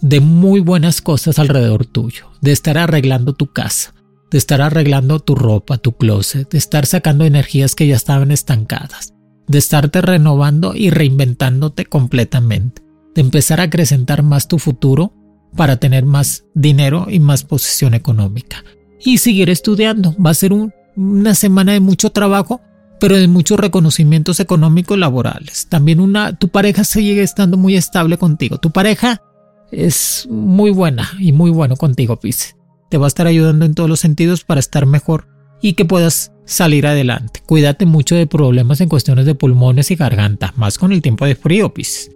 de 0.00 0.18
muy 0.18 0.58
buenas 0.58 1.00
cosas 1.00 1.38
alrededor 1.38 1.86
tuyo, 1.86 2.32
de 2.40 2.50
estar 2.50 2.78
arreglando 2.78 3.32
tu 3.32 3.52
casa, 3.52 3.94
de 4.32 4.38
estar 4.38 4.60
arreglando 4.60 5.20
tu 5.20 5.36
ropa, 5.36 5.78
tu 5.78 5.92
closet, 5.92 6.50
de 6.50 6.58
estar 6.58 6.84
sacando 6.84 7.24
energías 7.24 7.76
que 7.76 7.86
ya 7.86 7.94
estaban 7.94 8.32
estancadas, 8.32 9.14
de 9.46 9.58
estarte 9.58 10.00
renovando 10.00 10.74
y 10.74 10.90
reinventándote 10.90 11.84
completamente, 11.84 12.82
de 13.14 13.20
empezar 13.20 13.60
a 13.60 13.64
acrecentar 13.64 14.24
más 14.24 14.48
tu 14.48 14.58
futuro 14.58 15.14
para 15.54 15.76
tener 15.76 16.04
más 16.04 16.44
dinero 16.54 17.06
y 17.08 17.20
más 17.20 17.44
posición 17.44 17.94
económica. 17.94 18.64
Y 18.98 19.18
seguir 19.18 19.48
estudiando, 19.48 20.16
va 20.20 20.30
a 20.30 20.34
ser 20.34 20.52
un 20.52 20.72
una 20.96 21.34
semana 21.34 21.72
de 21.72 21.80
mucho 21.80 22.10
trabajo, 22.10 22.60
pero 22.98 23.16
de 23.16 23.28
muchos 23.28 23.60
reconocimientos 23.60 24.40
económicos 24.40 24.98
laborales. 24.98 25.68
También 25.68 26.00
una, 26.00 26.38
tu 26.38 26.48
pareja 26.48 26.84
sigue 26.84 27.22
estando 27.22 27.56
muy 27.56 27.76
estable 27.76 28.16
contigo. 28.18 28.58
Tu 28.58 28.70
pareja 28.70 29.22
es 29.70 30.26
muy 30.30 30.70
buena 30.70 31.10
y 31.18 31.32
muy 31.32 31.50
bueno 31.50 31.76
contigo, 31.76 32.18
Pisces. 32.18 32.56
Te 32.88 32.98
va 32.98 33.06
a 33.06 33.08
estar 33.08 33.26
ayudando 33.26 33.64
en 33.64 33.74
todos 33.74 33.88
los 33.88 34.00
sentidos 34.00 34.44
para 34.44 34.60
estar 34.60 34.86
mejor 34.86 35.28
y 35.60 35.74
que 35.74 35.84
puedas 35.84 36.32
salir 36.44 36.86
adelante. 36.86 37.42
Cuídate 37.44 37.86
mucho 37.86 38.14
de 38.14 38.26
problemas 38.26 38.80
en 38.80 38.88
cuestiones 38.88 39.26
de 39.26 39.34
pulmones 39.34 39.90
y 39.90 39.96
garganta, 39.96 40.54
más 40.56 40.78
con 40.78 40.92
el 40.92 41.02
tiempo 41.02 41.26
de 41.26 41.34
frío, 41.34 41.74
Pisces. 41.74 42.10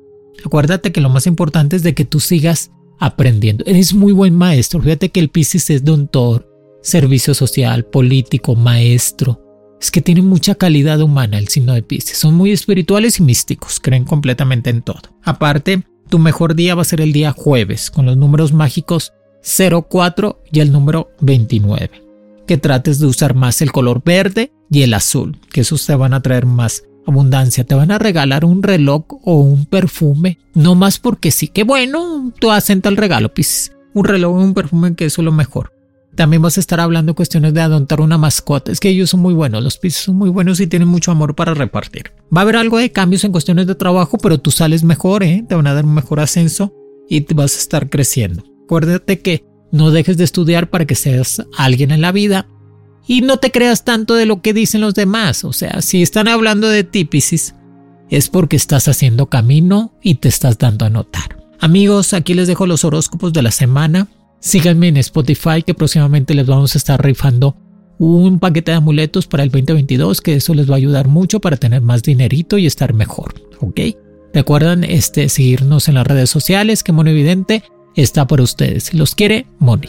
Acuérdate 0.45 0.93
que 0.93 1.01
lo 1.01 1.11
más 1.11 1.27
importante 1.27 1.77
es 1.77 1.83
de 1.83 1.95
que 1.95 2.05
tú 2.05 2.21
sigas 2.21 2.71
aprendiendo. 2.99 3.65
Eres 3.67 3.95
muy 3.95 4.13
buen 4.13 4.35
maestro. 4.35 4.81
Fíjate 4.81 5.11
que 5.11 5.21
el 5.21 5.31
Pisces 5.31 5.69
es 5.71 5.85
doctor, 5.85 6.50
servicio 6.83 7.35
social, 7.35 7.85
político, 7.85 8.55
maestro. 8.57 9.41
Es 9.81 9.91
que 9.91 10.03
tienen 10.03 10.27
mucha 10.27 10.55
calidad 10.55 11.01
humana 11.01 11.39
el 11.39 11.49
signo 11.49 11.73
de 11.73 11.83
Pisces. 11.83 12.19
Son 12.19 12.35
muy 12.35 12.53
espirituales 12.53 13.19
y 13.19 13.23
místicos, 13.23 13.81
creen 13.81 14.05
completamente 14.05 14.71
en 14.71 14.83
todo. 14.83 15.01
Aparte, 15.25 15.83
tu 16.09 16.19
mejor 16.19 16.55
día 16.55 16.75
va 16.75 16.83
a 16.83 16.85
ser 16.85 17.01
el 17.01 17.13
día 17.13 17.33
jueves, 17.33 17.91
con 17.91 18.05
los 18.05 18.17
números 18.17 18.53
mágicos 18.53 19.13
04 19.43 20.43
y 20.53 20.61
el 20.61 20.73
número 20.73 21.11
29. 21.21 21.91
Que 22.47 22.59
trates 22.59 22.99
de 22.99 23.07
usar 23.07 23.35
más 23.35 23.63
el 23.63 23.73
color 23.73 24.03
verde 24.05 24.53
y 24.71 24.83
el 24.83 24.93
azul, 24.93 25.39
que 25.51 25.63
esos 25.63 25.87
te 25.87 25.95
van 25.95 26.15
a 26.15 26.21
traer 26.21 26.47
más 26.47 26.83
abundancia. 27.07 27.65
Te 27.65 27.75
van 27.75 27.91
a 27.91 27.99
regalar 27.99 28.45
un 28.45 28.63
reloj 28.63 29.05
o 29.25 29.37
un 29.37 29.67
perfume, 29.67 30.39
no 30.55 30.75
más 30.75 30.99
porque 30.99 31.31
sí. 31.31 31.49
Que 31.49 31.65
bueno, 31.65 32.33
tú 32.39 32.51
asenta 32.51 32.89
el 32.89 32.97
regalo, 32.97 33.33
Pisces. 33.33 33.73
Un 33.95 34.05
reloj 34.05 34.37
o 34.37 34.41
un 34.41 34.55
perfume 34.55 34.95
que 34.95 35.07
eso 35.07 35.23
es 35.23 35.25
lo 35.25 35.33
mejor. 35.33 35.73
También 36.15 36.43
vas 36.43 36.57
a 36.57 36.61
estar 36.61 36.81
hablando 36.81 37.15
cuestiones 37.15 37.55
de 37.55 37.61
adoptar 37.61 38.01
una 38.01 38.19
mascota. 38.19 38.73
Es 38.73 38.81
que 38.81 38.89
ellos 38.89 39.11
son 39.11 39.21
muy 39.21 39.33
buenos, 39.33 39.63
los 39.63 39.79
pisos 39.79 40.03
son 40.03 40.17
muy 40.17 40.29
buenos 40.29 40.61
y 40.61 40.67
tienen 40.67 40.89
mucho 40.89 41.13
amor 41.13 41.35
para 41.35 41.55
repartir. 41.55 42.13
Va 42.35 42.41
a 42.41 42.43
haber 42.43 42.57
algo 42.57 42.79
de 42.79 42.93
cambios 42.93 43.25
en 43.25 43.33
cuestiones 43.33 43.67
de 43.67 43.75
trabajo, 43.75 44.19
pero 44.19 44.39
tú 44.39 44.51
sales 44.51 44.83
mejor, 44.83 45.23
¿eh? 45.23 45.45
te 45.49 45.55
van 45.55 45.67
a 45.67 45.75
dar 45.75 45.85
un 45.85 45.95
mejor 45.95 46.21
ascenso 46.21 46.75
y 47.09 47.23
te 47.23 47.35
vas 47.35 47.57
a 47.57 47.61
estar 47.61 47.89
creciendo. 47.89 48.45
Acuérdate 48.65 49.21
que 49.21 49.45
no 49.73 49.91
dejes 49.91 50.17
de 50.17 50.25
estudiar 50.25 50.69
para 50.69 50.85
que 50.85 50.95
seas 50.95 51.43
alguien 51.57 51.91
en 51.91 52.01
la 52.01 52.13
vida 52.13 52.47
y 53.07 53.23
no 53.23 53.39
te 53.39 53.51
creas 53.51 53.85
tanto 53.85 54.15
de 54.15 54.27
lo 54.27 54.43
que 54.43 54.53
dicen 54.53 54.81
los 54.81 54.95
demás. 54.95 55.45
O 55.45 55.53
sea, 55.53 55.81
si 55.83 56.03
están 56.03 56.29
hablando 56.29 56.69
de 56.69 56.85
ti, 56.85 57.09
es 58.11 58.29
porque 58.29 58.57
estás 58.57 58.89
haciendo 58.89 59.27
camino 59.27 59.95
y 60.03 60.17
te 60.17 60.29
estás 60.29 60.59
dando 60.59 60.87
a 60.87 60.91
notar. 60.91 61.45
Amigos, 61.61 62.15
aquí 62.15 62.35
les 62.35 62.49
dejo 62.49 62.67
los 62.67 62.85
horóscopos 62.85 63.33
de 63.33 63.43
la 63.43 63.51
semana 63.51 64.09
Síganme 64.41 64.89
en 64.89 64.97
Spotify 64.97 65.63
que 65.65 65.75
próximamente 65.75 66.35
les 66.35 66.47
vamos 66.47 66.75
a 66.75 66.79
estar 66.79 67.03
rifando 67.03 67.57
un 67.99 68.39
paquete 68.39 68.71
de 68.71 68.79
amuletos 68.79 69.27
para 69.27 69.43
el 69.43 69.51
2022 69.51 70.23
que 70.23 70.35
eso 70.35 70.55
les 70.55 70.69
va 70.69 70.75
a 70.75 70.79
ayudar 70.79 71.09
mucho 71.09 71.41
para 71.41 71.59
tener 71.59 71.83
más 71.83 72.03
dinerito 72.03 72.57
y 72.57 72.67
estar 72.67 72.95
mejor, 72.95 73.35
¿ok? 73.61 73.81
Recuerden 74.33 74.85
este, 74.85 75.29
seguirnos 75.29 75.89
en 75.89 75.95
las 75.95 76.07
redes 76.07 76.31
sociales 76.31 76.83
que 76.83 76.93
Mono 76.93 77.11
Evidente 77.11 77.63
está 77.95 78.27
para 78.27 78.43
ustedes. 78.43 78.95
Los 78.95 79.15
quiere, 79.15 79.47
Moni. 79.59 79.89